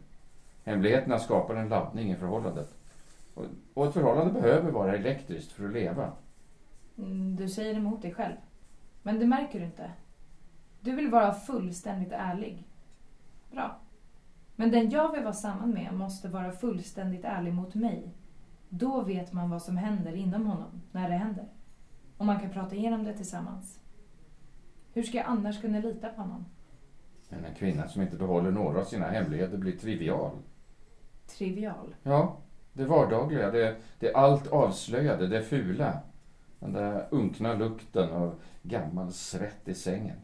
Hemligheterna 0.64 1.18
skapar 1.18 1.54
en 1.54 1.68
laddning 1.68 2.12
i 2.12 2.16
förhållandet. 2.16 2.75
Och 3.74 3.86
ett 3.86 3.94
förhållande 3.94 4.32
behöver 4.32 4.70
vara 4.70 4.96
elektriskt 4.96 5.52
för 5.52 5.64
att 5.66 5.72
leva. 5.72 6.12
Mm, 6.98 7.36
du 7.36 7.48
säger 7.48 7.74
emot 7.74 8.02
dig 8.02 8.14
själv. 8.14 8.36
Men 9.02 9.18
det 9.18 9.26
märker 9.26 9.60
du 9.60 9.64
inte. 9.64 9.90
Du 10.80 10.92
vill 10.92 11.10
vara 11.10 11.34
fullständigt 11.34 12.12
ärlig. 12.12 12.68
Bra. 13.50 13.80
Men 14.56 14.70
den 14.70 14.90
jag 14.90 15.12
vill 15.12 15.22
vara 15.22 15.32
samman 15.32 15.70
med 15.70 15.94
måste 15.94 16.28
vara 16.28 16.52
fullständigt 16.52 17.24
ärlig 17.24 17.54
mot 17.54 17.74
mig. 17.74 18.14
Då 18.68 19.02
vet 19.02 19.32
man 19.32 19.50
vad 19.50 19.62
som 19.62 19.76
händer 19.76 20.14
inom 20.14 20.46
honom, 20.46 20.82
när 20.92 21.08
det 21.08 21.16
händer. 21.16 21.48
Och 22.16 22.26
man 22.26 22.40
kan 22.40 22.50
prata 22.50 22.74
igenom 22.74 23.04
det 23.04 23.16
tillsammans. 23.16 23.80
Hur 24.92 25.02
ska 25.02 25.16
jag 25.16 25.26
annars 25.26 25.60
kunna 25.60 25.78
lita 25.78 26.08
på 26.08 26.20
honom? 26.20 26.44
Men 27.28 27.44
en 27.44 27.54
kvinna 27.54 27.88
som 27.88 28.02
inte 28.02 28.16
behåller 28.16 28.50
några 28.50 28.80
av 28.80 28.84
sina 28.84 29.06
hemligheter 29.06 29.58
blir 29.58 29.76
trivial. 29.76 30.32
Trivial? 31.26 31.94
Ja, 32.02 32.36
det 32.76 32.84
vardagliga, 32.84 33.50
det, 33.50 33.76
det 33.98 34.14
allt 34.14 34.46
avslöjade, 34.46 35.26
det 35.26 35.42
fula. 35.42 35.98
Den 36.58 36.72
där 36.72 37.06
unkna 37.10 37.54
lukten 37.54 38.10
av 38.10 38.34
gammal 38.62 39.12
svett 39.12 39.68
i 39.68 39.74
sängen. 39.74 40.16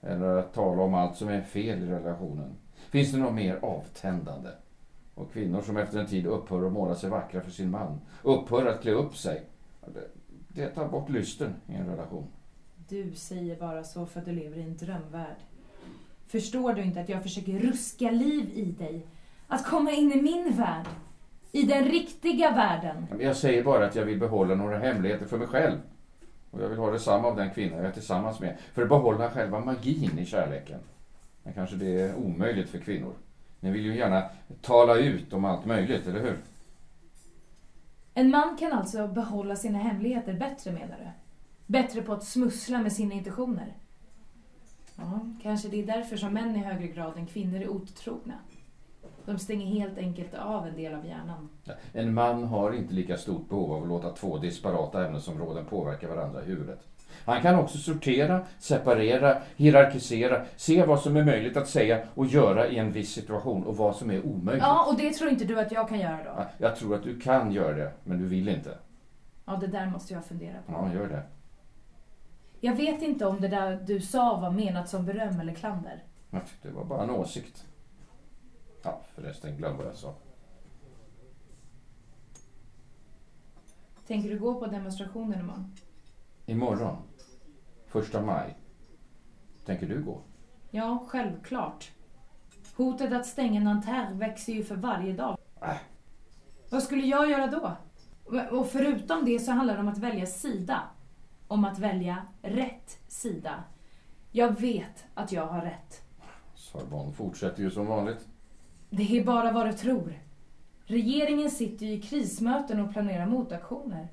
Eller 0.00 0.36
att 0.36 0.54
tala 0.54 0.82
om 0.82 0.94
allt 0.94 1.16
som 1.16 1.28
är 1.28 1.42
fel 1.42 1.82
i 1.82 1.86
relationen. 1.86 2.50
Finns 2.90 3.12
det 3.12 3.18
något 3.18 3.34
mer 3.34 3.58
avtändande? 3.62 4.50
Och 5.14 5.32
kvinnor 5.32 5.62
som 5.62 5.76
efter 5.76 5.98
en 5.98 6.06
tid 6.06 6.26
upphör 6.26 6.66
att 6.66 6.72
måla 6.72 6.94
sig 6.94 7.10
vackra 7.10 7.40
för 7.40 7.50
sin 7.50 7.70
man. 7.70 8.00
Upphör 8.22 8.66
att 8.66 8.82
klä 8.82 8.92
upp 8.92 9.16
sig. 9.16 9.42
Det, 9.86 10.08
det 10.48 10.68
tar 10.68 10.88
bort 10.88 11.08
lysten 11.08 11.54
i 11.66 11.74
en 11.74 11.86
relation. 11.86 12.26
Du 12.88 13.12
säger 13.14 13.56
bara 13.56 13.84
så 13.84 14.06
för 14.06 14.20
att 14.20 14.26
du 14.26 14.32
lever 14.32 14.56
i 14.56 14.62
en 14.62 14.76
drömvärld. 14.76 15.36
Förstår 16.26 16.72
du 16.72 16.82
inte 16.82 17.00
att 17.00 17.08
jag 17.08 17.22
försöker 17.22 17.58
ruska 17.58 18.10
liv 18.10 18.50
i 18.54 18.64
dig? 18.64 19.06
Att 19.48 19.66
komma 19.66 19.90
in 19.90 20.12
i 20.12 20.22
min 20.22 20.56
värld? 20.56 20.86
I 21.52 21.62
den 21.62 21.84
riktiga 21.84 22.50
världen? 22.50 23.06
Jag 23.20 23.36
säger 23.36 23.64
bara 23.64 23.86
att 23.86 23.96
jag 23.96 24.04
vill 24.04 24.18
behålla 24.18 24.54
några 24.54 24.78
hemligheter 24.78 25.26
för 25.26 25.38
mig 25.38 25.48
själv. 25.48 25.78
Och 26.50 26.62
jag 26.62 26.68
vill 26.68 26.78
ha 26.78 26.90
detsamma 26.90 27.28
av 27.28 27.36
den 27.36 27.50
kvinna 27.50 27.76
jag 27.76 27.86
är 27.86 27.92
tillsammans 27.92 28.40
med. 28.40 28.56
För 28.74 28.82
att 28.82 28.88
behålla 28.88 29.30
själva 29.30 29.60
magin 29.60 30.18
i 30.18 30.26
kärleken. 30.26 30.80
Men 31.42 31.54
kanske 31.54 31.76
det 31.76 32.00
är 32.00 32.14
omöjligt 32.14 32.68
för 32.68 32.78
kvinnor. 32.78 33.12
Ni 33.60 33.70
vill 33.70 33.84
ju 33.84 33.96
gärna 33.96 34.24
tala 34.62 34.96
ut 34.96 35.32
om 35.32 35.44
allt 35.44 35.66
möjligt, 35.66 36.06
eller 36.06 36.20
hur? 36.20 36.38
En 38.14 38.30
man 38.30 38.56
kan 38.56 38.72
alltså 38.72 39.06
behålla 39.06 39.56
sina 39.56 39.78
hemligheter 39.78 40.32
bättre, 40.32 40.72
menar 40.72 40.96
du? 40.98 41.10
Bättre 41.66 42.02
på 42.02 42.12
att 42.12 42.24
smussla 42.24 42.78
med 42.78 42.92
sina 42.92 43.14
intentioner? 43.14 43.76
Ja, 44.96 45.20
kanske 45.42 45.68
det 45.68 45.82
är 45.82 45.86
därför 45.86 46.16
som 46.16 46.32
män 46.32 46.56
i 46.56 46.58
högre 46.58 46.88
grad 46.88 47.16
än 47.16 47.26
kvinnor 47.26 47.60
är 47.60 47.68
otrogna. 47.68 48.34
De 49.28 49.38
stänger 49.38 49.66
helt 49.66 49.98
enkelt 49.98 50.34
av 50.34 50.66
en 50.66 50.76
del 50.76 50.94
av 50.94 51.06
hjärnan. 51.06 51.48
En 51.92 52.14
man 52.14 52.44
har 52.44 52.72
inte 52.72 52.94
lika 52.94 53.16
stort 53.16 53.48
behov 53.48 53.72
av 53.72 53.82
att 53.82 53.88
låta 53.88 54.10
två 54.10 54.38
disparata 54.38 55.06
ämnesområden 55.06 55.64
påverka 55.64 56.08
varandra 56.08 56.42
i 56.42 56.44
huvudet. 56.44 56.80
Han 57.24 57.42
kan 57.42 57.54
också 57.54 57.78
sortera, 57.78 58.40
separera, 58.58 59.42
hierarkisera, 59.56 60.44
se 60.56 60.84
vad 60.84 61.00
som 61.00 61.16
är 61.16 61.24
möjligt 61.24 61.56
att 61.56 61.68
säga 61.68 62.02
och 62.14 62.26
göra 62.26 62.68
i 62.68 62.78
en 62.78 62.92
viss 62.92 63.12
situation 63.12 63.64
och 63.64 63.76
vad 63.76 63.96
som 63.96 64.10
är 64.10 64.26
omöjligt. 64.26 64.62
Ja, 64.64 64.86
och 64.90 64.98
det 64.98 65.12
tror 65.12 65.30
inte 65.30 65.44
du 65.44 65.60
att 65.60 65.72
jag 65.72 65.88
kan 65.88 66.00
göra 66.00 66.16
då? 66.24 66.30
Ja, 66.36 66.46
Jag 66.58 66.76
tror 66.76 66.94
att 66.94 67.02
du 67.02 67.20
kan 67.20 67.52
göra 67.52 67.76
det, 67.76 67.92
men 68.04 68.18
du 68.18 68.24
vill 68.24 68.48
inte. 68.48 68.78
Ja, 69.44 69.56
det 69.60 69.66
där 69.66 69.86
måste 69.86 70.14
jag 70.14 70.24
fundera 70.24 70.56
på. 70.66 70.72
Ja, 70.72 70.94
gör 70.94 71.08
det. 71.08 71.22
Jag 72.60 72.74
vet 72.74 73.02
inte 73.02 73.26
om 73.26 73.40
det 73.40 73.48
där 73.48 73.78
du 73.86 74.00
sa 74.00 74.36
var 74.36 74.50
menat 74.50 74.88
som 74.88 75.06
beröm 75.06 75.40
eller 75.40 75.54
klander. 75.54 76.02
Det 76.62 76.70
var 76.70 76.84
bara 76.84 77.02
en 77.02 77.10
åsikt. 77.10 77.64
Ja, 78.82 79.00
förresten, 79.14 79.56
glöm 79.56 79.76
vad 79.76 79.86
jag 79.86 79.94
sa. 79.94 80.14
Tänker 84.06 84.28
du 84.28 84.38
gå 84.38 84.54
på 84.60 84.66
demonstrationen 84.66 85.40
imorgon? 85.40 85.74
Imorgon, 86.46 86.96
första 87.86 88.22
maj. 88.22 88.56
Tänker 89.64 89.86
du 89.86 90.02
gå? 90.02 90.20
Ja, 90.70 91.06
självklart. 91.08 91.90
Hotet 92.76 93.12
att 93.12 93.26
stänga 93.26 93.60
Nanterre 93.60 94.14
växer 94.14 94.52
ju 94.52 94.64
för 94.64 94.76
varje 94.76 95.12
dag. 95.12 95.38
Äh. 95.62 95.76
Vad 96.70 96.82
skulle 96.82 97.06
jag 97.06 97.30
göra 97.30 97.46
då? 97.46 97.76
Och 98.50 98.66
förutom 98.66 99.24
det 99.24 99.38
så 99.38 99.52
handlar 99.52 99.74
det 99.74 99.80
om 99.80 99.88
att 99.88 99.98
välja 99.98 100.26
sida. 100.26 100.82
Om 101.48 101.64
att 101.64 101.78
välja 101.78 102.26
rätt 102.42 102.98
sida. 103.08 103.64
Jag 104.30 104.60
vet 104.60 105.04
att 105.14 105.32
jag 105.32 105.46
har 105.46 105.60
rätt. 105.60 106.02
Sorbonne 106.54 107.12
fortsätter 107.12 107.62
ju 107.62 107.70
som 107.70 107.86
vanligt. 107.86 108.28
Det 108.90 109.18
är 109.18 109.24
bara 109.24 109.52
vad 109.52 109.66
du 109.66 109.72
tror. 109.72 110.12
Regeringen 110.84 111.50
sitter 111.50 111.86
ju 111.86 111.92
i 111.92 112.00
krismöten 112.02 112.80
och 112.80 112.92
planerar 112.92 113.26
motaktioner. 113.26 114.08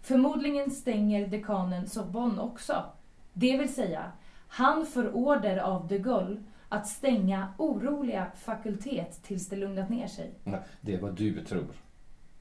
Förmodligen 0.00 0.70
stänger 0.70 1.26
dekanen 1.26 1.88
Sorbonne 1.88 2.42
också. 2.42 2.84
Det 3.32 3.56
vill 3.56 3.74
säga, 3.74 4.12
han 4.48 4.86
får 4.86 5.16
order 5.16 5.56
av 5.56 5.88
de 5.88 5.98
Gaulle 5.98 6.42
att 6.68 6.86
stänga 6.88 7.48
oroliga 7.58 8.26
fakultet 8.36 9.22
tills 9.22 9.48
det 9.48 9.56
lugnat 9.56 9.90
ner 9.90 10.06
sig. 10.06 10.34
Nej, 10.44 10.60
Det 10.80 10.94
är 10.94 11.00
vad 11.00 11.14
du 11.14 11.44
tror. 11.44 11.66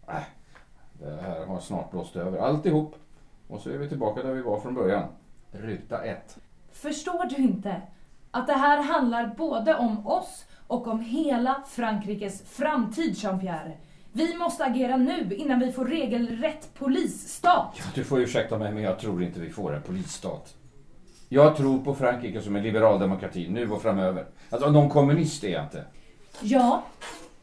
Äh, 0.07 0.15
det 0.93 1.21
här 1.21 1.45
har 1.45 1.59
snart 1.59 1.91
blåst 1.91 2.15
över 2.15 2.37
alltihop. 2.37 2.95
Och 3.47 3.61
så 3.61 3.69
är 3.69 3.77
vi 3.77 3.89
tillbaka 3.89 4.23
där 4.23 4.33
vi 4.33 4.41
var 4.41 4.59
från 4.59 4.73
början. 4.73 5.09
Ruta 5.51 6.03
ett. 6.03 6.37
Förstår 6.71 7.25
du 7.29 7.35
inte 7.35 7.81
att 8.31 8.47
det 8.47 8.53
här 8.53 8.83
handlar 8.83 9.27
både 9.37 9.75
om 9.75 10.07
oss 10.07 10.45
och 10.71 10.87
om 10.87 10.99
hela 10.99 11.63
Frankrikes 11.67 12.43
framtid, 12.49 13.15
Jean-Pierre? 13.17 13.71
Vi 14.11 14.37
måste 14.37 14.65
agera 14.65 14.97
nu 14.97 15.35
innan 15.35 15.59
vi 15.59 15.71
får 15.71 15.85
regelrätt 15.85 16.73
polisstat. 16.73 17.73
Ja, 17.77 17.83
du 17.95 18.03
får 18.03 18.19
ursäkta 18.19 18.57
mig, 18.57 18.73
men 18.73 18.83
jag 18.83 18.99
tror 18.99 19.23
inte 19.23 19.39
vi 19.39 19.49
får 19.49 19.73
en 19.75 19.81
polisstat. 19.81 20.53
Jag 21.29 21.57
tror 21.57 21.83
på 21.83 21.95
Frankrike 21.95 22.41
som 22.41 22.55
en 22.55 22.63
liberal 22.63 22.99
demokrati, 22.99 23.49
nu 23.49 23.71
och 23.71 23.81
framöver. 23.81 24.25
Alltså, 24.49 24.71
någon 24.71 24.89
kommunist 24.89 25.43
är 25.43 25.49
jag 25.49 25.63
inte. 25.63 25.85
Ja, 26.41 26.83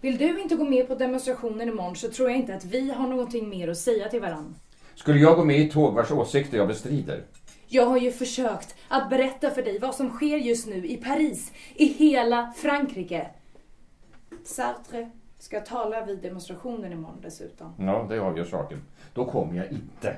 vill 0.01 0.19
du 0.19 0.43
inte 0.43 0.55
gå 0.55 0.65
med 0.65 0.89
på 0.89 0.95
demonstrationen 0.95 1.69
imorgon 1.69 1.97
så 1.97 2.09
tror 2.09 2.31
jag 2.31 2.39
inte 2.39 2.55
att 2.55 2.65
vi 2.65 2.91
har 2.91 3.07
någonting 3.07 3.49
mer 3.49 3.69
att 3.69 3.79
säga 3.79 4.09
till 4.09 4.21
varandra. 4.21 4.55
Skulle 4.95 5.19
jag 5.19 5.37
gå 5.37 5.45
med 5.45 5.59
i 5.59 5.67
ett 5.67 5.73
tåg 5.73 5.95
vars 5.95 6.11
åsikter 6.11 6.59
jag 6.59 6.69
bestrider? 6.69 7.23
Jag 7.71 7.87
har 7.87 7.99
ju 7.99 8.13
försökt 8.13 8.75
att 8.89 9.11
berätta 9.11 9.51
för 9.51 9.63
dig 9.63 9.79
vad 9.79 9.95
som 9.95 10.11
sker 10.11 10.37
just 10.37 10.67
nu 10.67 10.87
i 10.87 10.97
Paris, 10.97 11.53
i 11.75 11.87
hela 11.87 12.53
Frankrike. 12.57 13.29
Sartre 14.45 15.11
ska 15.39 15.61
tala 15.61 16.05
vid 16.05 16.19
demonstrationen 16.19 16.93
imorgon 16.93 17.19
dessutom. 17.23 17.75
Ja, 17.79 18.07
det 18.09 18.19
avgör 18.19 18.45
saken. 18.45 18.83
Då 19.15 19.25
kommer 19.25 19.55
jag 19.55 19.73
inte. 19.73 20.17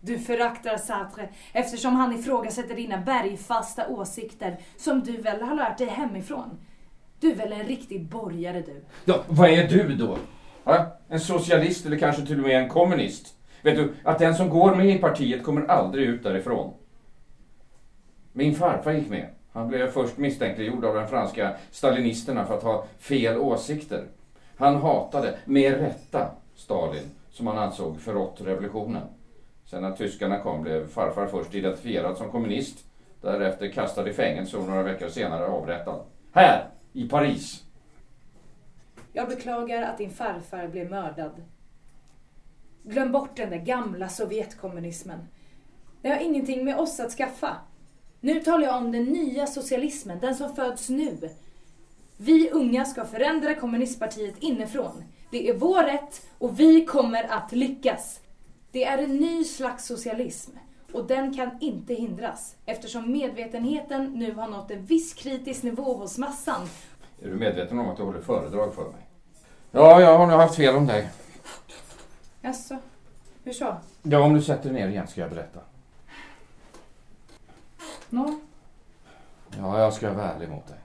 Du 0.00 0.18
föraktar 0.18 0.76
Sartre 0.76 1.28
eftersom 1.52 1.96
han 1.96 2.18
ifrågasätter 2.18 2.74
dina 2.74 2.98
bergfasta 2.98 3.88
åsikter 3.88 4.58
som 4.76 5.00
du 5.00 5.16
väl 5.16 5.42
har 5.42 5.54
lärt 5.54 5.78
dig 5.78 5.86
hemifrån. 5.86 6.58
Du 7.20 7.30
är 7.30 7.36
väl 7.36 7.52
en 7.52 7.66
riktig 7.66 8.08
borgare 8.08 8.60
du? 8.60 8.84
Ja, 9.04 9.24
vad 9.28 9.50
är 9.50 9.68
du 9.68 9.94
då? 9.94 10.18
Ja, 10.64 10.96
en 11.08 11.20
socialist 11.20 11.86
eller 11.86 11.98
kanske 11.98 12.26
till 12.26 12.38
och 12.38 12.46
med 12.46 12.62
en 12.62 12.68
kommunist? 12.68 13.34
Vet 13.62 13.76
du, 13.76 13.94
att 14.02 14.18
den 14.18 14.34
som 14.34 14.48
går 14.48 14.74
med 14.74 14.86
i 14.86 14.98
partiet 14.98 15.42
kommer 15.42 15.66
aldrig 15.66 16.08
ut 16.08 16.22
därifrån. 16.22 16.74
Min 18.36 18.54
farfar 18.54 18.92
gick 18.92 19.08
med. 19.08 19.28
Han 19.52 19.68
blev 19.68 19.90
först 19.90 20.16
misstänkliggjord 20.16 20.84
av 20.84 20.94
de 20.94 21.08
franska 21.08 21.56
stalinisterna 21.70 22.46
för 22.46 22.54
att 22.56 22.62
ha 22.62 22.86
fel 22.98 23.38
åsikter. 23.38 24.04
Han 24.56 24.76
hatade, 24.76 25.38
med 25.44 25.72
rätta, 25.72 26.30
Stalin, 26.54 27.10
som 27.30 27.46
han 27.46 27.58
ansåg 27.58 28.00
förrått 28.00 28.40
revolutionen. 28.40 29.02
Sen 29.64 29.82
när 29.82 29.92
tyskarna 29.92 30.38
kom 30.38 30.62
blev 30.62 30.88
farfar 30.88 31.26
först 31.26 31.54
identifierad 31.54 32.16
som 32.16 32.30
kommunist, 32.30 32.84
därefter 33.20 33.68
kastad 33.68 34.08
i 34.08 34.12
fängelse 34.12 34.56
och 34.56 34.68
några 34.68 34.82
veckor 34.82 35.08
senare 35.08 35.46
avrättad. 35.46 36.00
Här, 36.32 36.68
i 36.92 37.08
Paris. 37.08 37.64
Jag 39.12 39.28
beklagar 39.28 39.82
att 39.82 39.98
din 39.98 40.10
farfar 40.10 40.68
blev 40.68 40.90
mördad. 40.90 41.42
Glöm 42.82 43.12
bort 43.12 43.36
den 43.36 43.50
där 43.50 43.58
gamla 43.58 44.08
Sovjetkommunismen. 44.08 45.28
Det 46.02 46.08
har 46.08 46.18
ingenting 46.18 46.64
med 46.64 46.78
oss 46.78 47.00
att 47.00 47.12
skaffa. 47.12 47.56
Nu 48.24 48.40
talar 48.40 48.66
jag 48.66 48.76
om 48.76 48.92
den 48.92 49.04
nya 49.04 49.46
socialismen, 49.46 50.18
den 50.20 50.34
som 50.34 50.54
föds 50.54 50.88
nu. 50.88 51.30
Vi 52.16 52.50
unga 52.50 52.84
ska 52.84 53.04
förändra 53.04 53.54
kommunistpartiet 53.54 54.34
inifrån. 54.40 55.04
Det 55.30 55.48
är 55.48 55.54
vår 55.54 55.82
rätt 55.82 56.26
och 56.38 56.60
vi 56.60 56.84
kommer 56.84 57.24
att 57.24 57.52
lyckas. 57.52 58.20
Det 58.70 58.84
är 58.84 58.98
en 58.98 59.16
ny 59.16 59.44
slags 59.44 59.86
socialism 59.86 60.50
och 60.92 61.06
den 61.06 61.34
kan 61.34 61.50
inte 61.60 61.94
hindras 61.94 62.56
eftersom 62.66 63.12
medvetenheten 63.12 64.04
nu 64.04 64.34
har 64.34 64.48
nått 64.48 64.70
en 64.70 64.84
viss 64.84 65.14
kritisk 65.14 65.62
nivå 65.62 65.94
hos 65.94 66.18
massan. 66.18 66.68
Är 67.22 67.28
du 67.28 67.36
medveten 67.36 67.78
om 67.78 67.88
att 67.88 67.96
du 67.96 68.02
håller 68.02 68.20
föredrag 68.20 68.74
för 68.74 68.84
mig? 68.84 69.08
Ja, 69.70 70.00
jag 70.00 70.18
har 70.18 70.26
nog 70.26 70.40
haft 70.40 70.56
fel 70.56 70.76
om 70.76 70.86
dig. 70.86 71.08
Jaså, 72.40 72.76
hur 73.44 73.52
så? 73.52 73.76
Ja, 74.02 74.20
om 74.20 74.34
du 74.34 74.42
sätter 74.42 74.70
dig 74.70 74.80
ner 74.80 74.88
igen 74.88 75.06
ska 75.08 75.20
jag 75.20 75.30
berätta. 75.30 75.60
Nå? 78.14 78.40
Ja, 79.58 79.78
jag 79.78 79.92
ska 79.92 80.12
vara 80.12 80.32
ärlig 80.32 80.48
mot 80.48 80.66
dig. 80.66 80.78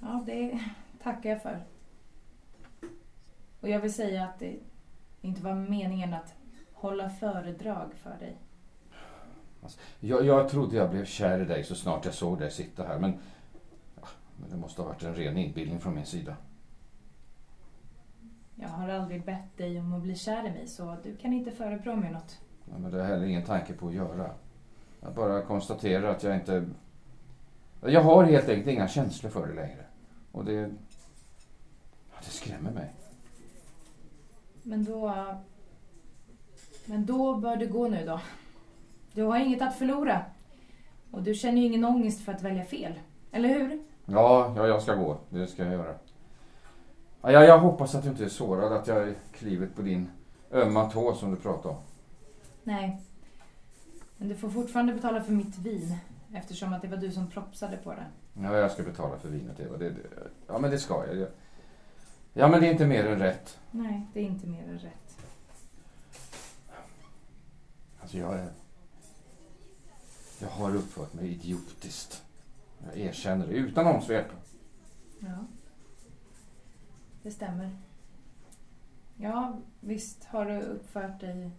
Ja, 0.00 0.22
det 0.26 0.60
tackar 1.02 1.30
jag 1.30 1.42
för. 1.42 1.64
Och 3.60 3.68
jag 3.68 3.80
vill 3.80 3.94
säga 3.94 4.24
att 4.24 4.38
det 4.38 4.56
inte 5.20 5.42
var 5.42 5.54
meningen 5.54 6.14
att 6.14 6.34
hålla 6.72 7.10
föredrag 7.10 7.94
för 8.02 8.18
dig. 8.18 8.36
Jag, 10.00 10.24
jag 10.24 10.48
trodde 10.48 10.76
jag 10.76 10.90
blev 10.90 11.04
kär 11.04 11.40
i 11.40 11.44
dig 11.44 11.64
så 11.64 11.74
snart 11.74 12.04
jag 12.04 12.14
såg 12.14 12.38
dig 12.38 12.50
sitta 12.50 12.86
här, 12.86 12.98
men, 12.98 13.18
ja, 14.00 14.08
men 14.40 14.50
det 14.50 14.56
måste 14.56 14.82
ha 14.82 14.88
varit 14.88 15.02
en 15.02 15.14
ren 15.14 15.36
inbildning 15.36 15.80
från 15.80 15.94
min 15.94 16.06
sida. 16.06 16.36
Jag 18.54 18.68
har 18.68 18.88
aldrig 18.88 19.24
bett 19.24 19.56
dig 19.56 19.80
om 19.80 19.92
att 19.92 20.02
bli 20.02 20.16
kär 20.16 20.46
i 20.46 20.50
mig 20.50 20.66
så 20.66 20.96
du 21.02 21.16
kan 21.16 21.32
inte 21.32 21.50
förebrå 21.50 21.96
mig 21.96 22.12
något. 22.12 22.40
Ja, 22.70 22.78
men 22.78 22.90
det 22.90 22.98
har 22.98 23.06
heller 23.06 23.26
ingen 23.26 23.44
tanke 23.44 23.72
på 23.72 23.88
att 23.88 23.94
göra. 23.94 24.30
Jag 25.00 25.14
bara 25.14 25.42
konstaterar 25.42 26.10
att 26.10 26.22
jag 26.22 26.34
inte... 26.34 26.64
Jag 27.80 28.00
har 28.02 28.24
helt 28.24 28.48
enkelt 28.48 28.68
inga 28.68 28.88
känslor 28.88 29.30
för 29.30 29.46
det 29.46 29.54
längre. 29.54 29.84
Och 30.32 30.44
det... 30.44 30.52
ja, 32.12 32.16
Det 32.24 32.30
skrämmer 32.30 32.70
mig. 32.70 32.94
Men 34.62 34.84
då... 34.84 35.14
Men 36.84 37.06
då 37.06 37.36
bör 37.36 37.56
du 37.56 37.68
gå 37.68 37.88
nu 37.88 38.06
då. 38.06 38.20
Du 39.12 39.22
har 39.22 39.38
inget 39.38 39.62
att 39.62 39.78
förlora. 39.78 40.24
Och 41.10 41.22
du 41.22 41.34
känner 41.34 41.60
ju 41.60 41.66
ingen 41.66 41.84
ångest 41.84 42.24
för 42.24 42.32
att 42.32 42.42
välja 42.42 42.64
fel. 42.64 42.92
Eller 43.32 43.48
hur? 43.48 43.82
Ja, 44.06 44.54
ja, 44.56 44.66
jag 44.66 44.82
ska 44.82 44.94
gå. 44.94 45.18
Det 45.30 45.46
ska 45.46 45.64
jag 45.64 45.72
göra. 45.72 45.94
Ja, 47.22 47.32
jag, 47.32 47.44
jag 47.44 47.58
hoppas 47.58 47.94
att 47.94 48.02
du 48.02 48.08
inte 48.08 48.24
är 48.24 48.28
sårad, 48.28 48.72
att 48.72 48.86
jag 48.86 48.96
är 49.08 49.14
klivet 49.32 49.76
på 49.76 49.82
din 49.82 50.10
ömma 50.52 50.90
tå 50.90 51.14
som 51.14 51.30
du 51.30 51.36
pratade 51.36 51.68
om. 51.74 51.80
Nej. 52.64 53.00
Men 54.16 54.28
du 54.28 54.36
får 54.36 54.50
fortfarande 54.50 54.92
betala 54.92 55.22
för 55.22 55.32
mitt 55.32 55.58
vin. 55.58 55.96
Eftersom 56.32 56.72
att 56.72 56.82
det 56.82 56.88
var 56.88 56.96
du 56.96 57.12
som 57.12 57.30
propsade 57.30 57.76
på 57.76 57.94
det. 57.94 58.06
Ja, 58.34 58.56
jag 58.56 58.70
ska 58.70 58.82
betala 58.82 59.18
för 59.18 59.28
vinet, 59.28 59.60
Eva. 59.60 59.76
Det, 59.76 59.90
det, 59.90 60.00
ja, 60.46 60.58
men 60.58 60.70
det 60.70 60.78
ska 60.78 61.06
jag. 61.06 61.28
Ja, 62.32 62.48
men 62.48 62.60
det 62.60 62.66
är 62.66 62.72
inte 62.72 62.86
mer 62.86 63.06
än 63.06 63.18
rätt. 63.18 63.58
Nej, 63.70 64.06
det 64.12 64.20
är 64.20 64.24
inte 64.24 64.46
mer 64.46 64.62
än 64.62 64.78
rätt. 64.78 65.18
Alltså, 68.00 68.18
jag 68.18 68.34
är... 68.34 68.48
Jag 70.38 70.48
har 70.48 70.76
uppfört 70.76 71.14
mig 71.14 71.28
idiotiskt. 71.28 72.22
Jag 72.86 72.98
erkänner 72.98 73.46
det, 73.46 73.52
utan 73.52 73.86
omsvep. 73.86 74.26
Ja. 75.18 75.46
Det 77.22 77.30
stämmer. 77.30 77.76
Ja, 79.16 79.58
visst 79.80 80.24
har 80.24 80.44
du 80.44 80.60
uppfört 80.60 81.20
dig 81.20 81.50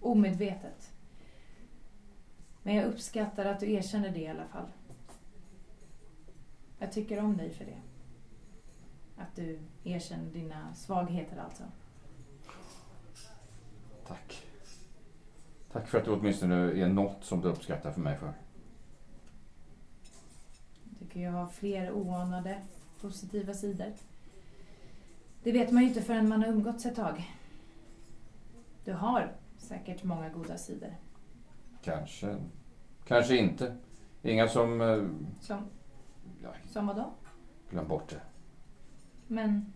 omedvetet. 0.00 0.91
Men 2.62 2.74
jag 2.74 2.84
uppskattar 2.84 3.44
att 3.44 3.60
du 3.60 3.72
erkänner 3.72 4.10
det 4.10 4.20
i 4.20 4.28
alla 4.28 4.44
fall. 4.44 4.66
Jag 6.78 6.92
tycker 6.92 7.20
om 7.20 7.36
dig 7.36 7.50
för 7.50 7.64
det. 7.64 7.78
Att 9.16 9.36
du 9.36 9.58
erkänner 9.84 10.30
dina 10.30 10.74
svagheter 10.74 11.36
alltså. 11.36 11.62
Tack. 14.06 14.42
Tack 15.72 15.88
för 15.88 15.98
att 15.98 16.04
du 16.04 16.10
åtminstone 16.10 16.54
är 16.54 16.88
något 16.88 17.24
som 17.24 17.40
du 17.40 17.48
uppskattar 17.48 17.92
för 17.92 18.00
mig 18.00 18.16
för. 18.16 18.32
Jag 20.90 20.98
tycker 20.98 21.20
jag 21.20 21.32
har 21.32 21.48
fler 21.48 21.92
oanade 21.92 22.62
positiva 23.00 23.54
sidor. 23.54 23.92
Det 25.42 25.52
vet 25.52 25.70
man 25.70 25.82
ju 25.82 25.88
inte 25.88 26.02
förrän 26.02 26.28
man 26.28 26.42
har 26.42 26.48
umgåtts 26.48 26.86
ett 26.86 26.96
tag. 26.96 27.30
Du 28.84 28.92
har 28.92 29.32
säkert 29.58 30.04
många 30.04 30.28
goda 30.28 30.58
sidor. 30.58 30.94
Kanske. 31.82 32.36
Kanske 33.04 33.36
inte. 33.36 33.76
Inga 34.22 34.48
som... 34.48 34.80
eh, 34.80 35.04
Som, 35.40 35.64
Ja, 36.42 36.48
som 36.70 36.86
vadå? 36.86 37.12
glöm 37.70 37.88
bort 37.88 38.08
det. 38.10 38.20
Men 39.26 39.72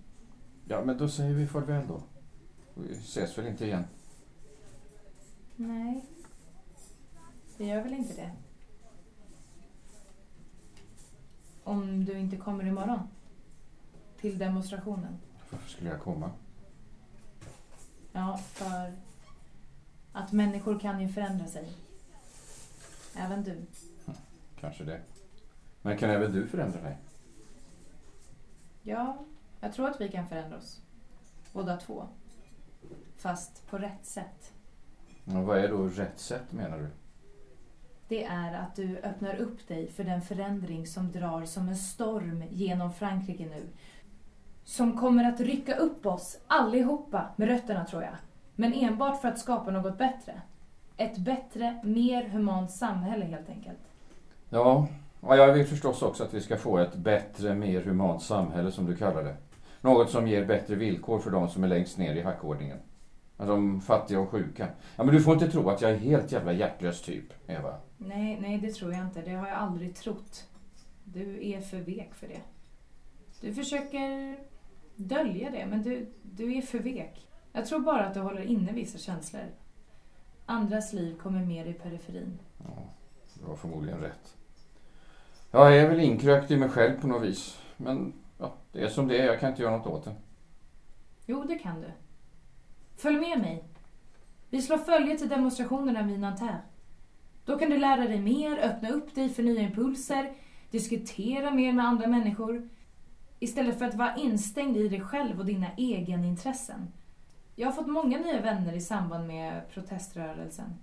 Ja, 0.69 0.83
men 0.85 0.99
då 0.99 1.09
säger 1.09 1.35
vi 1.35 1.47
farväl 1.47 1.87
då. 1.89 2.03
Vi 2.75 2.93
ses 2.93 3.39
väl 3.39 3.47
inte 3.47 3.65
igen. 3.67 3.85
nej, 5.57 6.05
det 7.57 7.67
gör 7.67 7.83
väl 7.83 7.93
inte 7.95 8.15
det. 8.15 8.33
Om 11.65 12.05
du 12.05 12.19
inte 12.19 12.37
kommer 12.37 12.67
imorgon. 12.67 12.99
Till 14.21 14.39
demonstrationen. 14.39 15.19
Varför 15.51 15.69
skulle 15.71 15.91
jag 15.91 16.01
komma? 16.01 16.31
Ja, 18.13 18.37
för 18.43 18.93
att 20.13 20.33
människor 20.33 20.79
kan 20.81 21.01
ju 21.01 21.09
förändra 21.09 21.47
sig. 21.47 21.73
Även 23.17 23.43
du. 23.43 23.67
Kanske 24.61 24.85
det. 24.85 25.01
Men 25.83 25.99
kan 25.99 26.11
även 26.11 26.33
du 26.33 26.47
förändra 26.47 26.81
dig? 26.81 26.97
Ja, 28.83 29.25
jag 29.61 29.73
tror 29.73 29.89
att 29.89 30.01
vi 30.01 30.09
kan 30.09 30.29
förändra 30.29 30.57
oss. 30.59 30.81
Båda 31.53 31.77
två. 31.77 32.09
Fast 33.17 33.67
på 33.67 33.79
rätt 33.79 34.07
sätt. 34.07 34.53
Och 35.25 35.33
vad 35.33 35.59
är 35.59 35.69
då 35.69 35.89
rätt 35.89 36.19
sätt 36.19 36.53
menar 36.53 36.79
du? 36.79 36.89
Det 38.09 38.25
är 38.25 38.55
att 38.55 38.77
du 38.77 38.99
öppnar 38.99 39.35
upp 39.35 39.69
dig 39.69 39.91
för 39.91 40.05
den 40.05 40.23
förändring 40.23 40.87
som 40.87 41.13
drar 41.13 41.45
som 41.45 41.69
en 41.69 41.77
storm 41.77 42.45
genom 42.51 42.93
Frankrike 42.93 43.47
nu. 43.47 43.69
Som 44.65 44.99
kommer 44.99 45.25
att 45.25 45.41
rycka 45.41 45.77
upp 45.77 46.07
oss 46.07 46.39
allihopa 46.47 47.27
med 47.37 47.49
rötterna 47.49 47.85
tror 47.85 48.03
jag. 48.03 48.15
Men 48.55 48.73
enbart 48.73 49.21
för 49.21 49.29
att 49.29 49.39
skapa 49.39 49.71
något 49.71 49.99
bättre. 49.99 50.43
Ett 50.97 51.19
bättre, 51.19 51.81
mer 51.85 52.29
humant 52.29 52.71
samhälle 52.71 53.25
helt 53.25 53.49
enkelt. 53.49 53.79
Ja, 54.49 54.89
och 55.21 55.37
jag 55.37 55.53
vill 55.53 55.67
förstås 55.67 56.03
också 56.03 56.25
att 56.25 56.35
vi 56.35 56.41
ska 56.41 56.57
få 56.57 56.79
ett 56.79 56.95
bättre, 56.95 57.55
mer 57.55 57.81
humant 57.81 58.23
samhälle 58.23 58.73
som 58.73 58.87
du 58.87 58.97
kallar 58.97 59.25
det. 59.25 59.37
Något 59.81 60.11
som 60.11 60.29
ger 60.29 60.45
bättre 60.45 60.75
villkor 60.75 61.19
för 61.19 61.31
de 61.31 61.49
som 61.49 61.65
är 61.65 61.69
längst 61.69 61.99
ner 61.99 62.15
i 62.15 62.23
hackordningen. 62.23 62.79
De 63.37 63.81
fattiga 63.81 64.21
och 64.21 64.29
sjuka. 64.29 64.69
Ja, 64.97 65.05
men 65.05 65.15
du 65.15 65.23
får 65.23 65.35
inte 65.35 65.51
tro 65.51 65.71
att 65.71 65.81
jag 65.81 65.91
är 65.91 65.97
helt 65.97 66.33
jävla 66.33 66.53
hjärtlös 66.53 67.03
typ, 67.03 67.25
Eva. 67.47 67.75
Nej, 67.99 68.39
nej 68.41 68.59
det 68.59 68.73
tror 68.73 68.93
jag 68.93 69.03
inte. 69.03 69.23
Det 69.23 69.35
har 69.35 69.49
jag 69.49 69.57
aldrig 69.57 69.95
trott. 69.95 70.49
Du 71.05 71.49
är 71.49 71.61
för 71.61 71.77
vek 71.77 72.15
för 72.15 72.29
det. 72.29 72.41
Du 73.41 73.55
försöker 73.55 74.37
dölja 74.97 75.51
det, 75.51 75.67
men 75.67 75.83
du, 75.83 76.07
du 76.23 76.57
är 76.57 76.63
för 76.63 76.79
vek. 76.79 77.29
Jag 77.53 77.67
tror 77.67 77.81
bara 77.81 78.07
att 78.07 78.15
du 78.15 78.21
håller 78.21 78.43
inne 78.43 78.73
vissa 78.73 78.99
känslor. 78.99 79.45
Andras 80.47 80.93
liv 80.93 81.17
kommer 81.19 81.45
mer 81.45 81.67
i 81.67 81.73
periferin. 81.73 82.39
Ja, 82.59 82.83
du 83.35 83.47
har 83.47 83.57
förmodligen 83.57 84.01
rätt. 84.01 84.37
Jag 85.51 85.79
är 85.79 85.89
väl 85.89 86.01
inkrökt 86.01 86.51
i 86.51 86.57
mig 86.57 86.69
själv 86.69 87.01
på 87.01 87.07
något 87.07 87.23
vis. 87.23 87.61
Men 87.77 88.13
ja, 88.39 88.53
det 88.73 88.81
är 88.81 88.89
som 88.89 89.09
det 89.09 89.19
är, 89.19 89.27
jag 89.27 89.41
kan 89.41 89.51
inte 89.51 89.63
göra 89.63 89.77
något 89.77 89.87
åt 89.87 90.05
det. 90.05 90.15
Jo, 91.27 91.45
det 91.45 91.59
kan 91.59 91.81
du. 91.81 91.87
Följ 92.97 93.21
med 93.21 93.41
mig. 93.41 93.65
Vi 94.51 94.63
slår 94.63 94.79
följe 94.79 95.19
till 95.19 95.29
demonstrationerna 95.29 96.03
vid 96.03 96.21
Nanterre. 96.21 96.61
Då 97.45 97.59
kan 97.59 97.71
du 97.71 97.79
lära 97.79 98.09
dig 98.09 98.21
mer, 98.21 98.59
öppna 98.59 98.89
upp 98.91 99.15
dig 99.15 99.29
för 99.29 99.43
nya 99.43 99.61
impulser, 99.61 100.33
diskutera 100.71 101.51
mer 101.51 101.73
med 101.73 101.87
andra 101.87 102.07
människor. 102.07 102.69
Istället 103.39 103.79
för 103.79 103.85
att 103.85 103.95
vara 103.95 104.17
instängd 104.17 104.77
i 104.77 104.89
dig 104.89 105.01
själv 105.01 105.39
och 105.39 105.47
dina 105.47 105.67
egenintressen. 105.77 106.93
Jag 107.59 107.69
har 107.69 107.73
fått 107.73 107.87
många 107.87 108.19
nya 108.19 108.41
vänner 108.41 108.73
i 108.73 108.81
samband 108.81 109.27
med 109.27 109.63
proteströrelsen. 109.71 110.75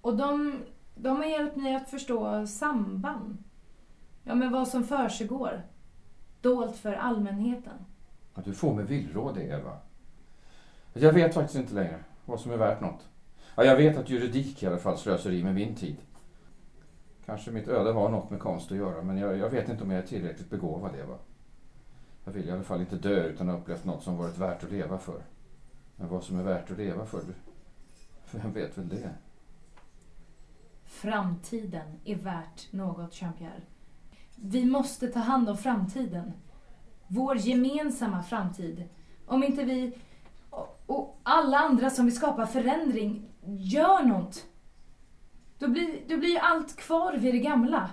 Och 0.00 0.16
de, 0.16 0.58
de 0.94 1.16
har 1.16 1.24
hjälpt 1.24 1.56
mig 1.56 1.74
att 1.74 1.90
förstå 1.90 2.46
samband. 2.46 3.44
Ja, 4.24 4.34
men 4.34 4.52
vad 4.52 4.68
som 4.68 4.84
försiggår. 4.84 5.62
Dolt 6.40 6.76
för 6.76 6.92
allmänheten. 6.92 7.74
Att 8.34 8.44
du 8.44 8.54
får 8.54 8.74
mig 8.74 8.84
villrådig, 8.84 9.50
Eva. 9.50 9.76
Jag 10.92 11.12
vet 11.12 11.34
faktiskt 11.34 11.58
inte 11.58 11.74
längre 11.74 11.98
vad 12.24 12.40
som 12.40 12.52
är 12.52 12.56
värt 12.56 12.80
något. 12.80 13.08
Ja, 13.56 13.64
jag 13.64 13.76
vet 13.76 13.96
att 13.98 14.10
juridik 14.10 14.62
i 14.62 14.66
alla 14.66 14.78
fall 14.78 14.98
slösar 14.98 15.30
i 15.30 15.44
med 15.44 15.54
min 15.54 15.74
tid. 15.74 15.96
Kanske 17.26 17.50
mitt 17.50 17.68
öde 17.68 17.92
har 17.92 18.08
något 18.08 18.30
med 18.30 18.40
konst 18.40 18.72
att 18.72 18.78
göra, 18.78 19.02
men 19.02 19.18
jag, 19.18 19.36
jag 19.36 19.50
vet 19.50 19.68
inte 19.68 19.84
om 19.84 19.90
jag 19.90 20.02
är 20.02 20.06
tillräckligt 20.06 20.50
begåvad, 20.50 20.94
Eva. 20.94 21.16
Jag 22.24 22.32
vill 22.32 22.48
i 22.48 22.52
alla 22.52 22.62
fall 22.62 22.80
inte 22.80 22.96
dö 22.96 23.24
utan 23.24 23.48
att 23.48 23.54
ha 23.54 23.62
upplevt 23.62 23.84
något 23.84 24.02
som 24.02 24.16
varit 24.16 24.38
värt 24.38 24.64
att 24.64 24.72
leva 24.72 24.98
för. 24.98 25.22
Men 25.96 26.08
vad 26.08 26.24
som 26.24 26.38
är 26.38 26.42
värt 26.42 26.70
att 26.70 26.78
leva 26.78 27.06
för, 27.06 27.22
vem 28.30 28.52
vet 28.52 28.78
väl 28.78 28.88
det? 28.88 29.10
Framtiden 30.84 32.00
är 32.04 32.16
värt 32.16 32.72
något, 32.72 33.12
Jean-Pierre. 33.12 33.62
Vi 34.36 34.64
måste 34.64 35.08
ta 35.08 35.20
hand 35.20 35.48
om 35.48 35.58
framtiden. 35.58 36.32
Vår 37.08 37.36
gemensamma 37.36 38.22
framtid. 38.22 38.88
Om 39.26 39.44
inte 39.44 39.64
vi 39.64 39.94
och, 40.86 41.20
alla 41.22 41.58
andra 41.58 41.90
som 41.90 42.04
vill 42.04 42.16
skapa 42.16 42.46
förändring 42.46 43.28
gör 43.46 44.02
något. 44.02 44.46
Då 45.58 45.68
blir, 45.68 46.08
då 46.08 46.16
blir 46.16 46.30
ju 46.30 46.38
allt 46.38 46.76
kvar 46.76 47.16
vid 47.16 47.34
det 47.34 47.38
gamla. 47.38 47.90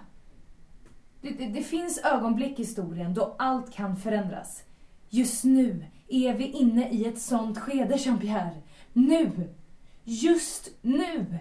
Det, 1.21 1.29
det, 1.29 1.47
det 1.47 1.63
finns 1.63 1.97
ögonblick 1.97 2.59
i 2.59 2.63
historien 2.63 3.13
då 3.13 3.35
allt 3.39 3.73
kan 3.73 3.97
förändras. 3.97 4.63
Just 5.09 5.43
nu 5.43 5.85
är 6.09 6.33
vi 6.33 6.47
inne 6.47 6.89
i 6.89 7.05
ett 7.05 7.21
sånt 7.21 7.59
skede, 7.59 7.95
Jean-Pierre. 7.95 8.61
Nu! 8.93 9.55
Just 10.03 10.69
nu! 10.81 11.39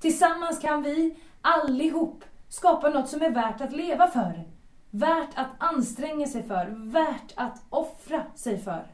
Tillsammans 0.00 0.58
kan 0.58 0.82
vi 0.82 1.16
allihop 1.40 2.24
skapa 2.48 2.90
något 2.90 3.08
som 3.08 3.22
är 3.22 3.30
värt 3.30 3.60
att 3.60 3.72
leva 3.72 4.08
för. 4.08 4.44
Värt 4.90 5.30
att 5.34 5.50
anstränga 5.58 6.26
sig 6.26 6.42
för. 6.42 6.66
Värt 6.66 7.32
att 7.34 7.62
offra 7.70 8.24
sig 8.34 8.58
för. 8.58 8.86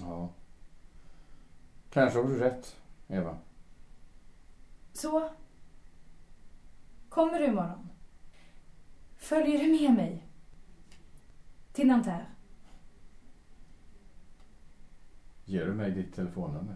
Ja. 0.00 0.28
Kanske 1.90 2.18
har 2.18 2.28
du 2.28 2.38
rätt, 2.38 2.76
Eva. 3.08 3.38
Så. 4.92 5.30
Kommer 7.08 7.38
du 7.38 7.46
imorgon? 7.46 7.88
Följer 9.16 9.58
du 9.58 9.70
med 9.70 9.94
mig? 9.94 10.22
Till 11.72 11.86
Nanterre? 11.86 12.26
Ger 15.46 15.66
du 15.66 15.74
mig 15.74 15.94
ditt 15.94 16.14
telefonnummer? 16.14 16.74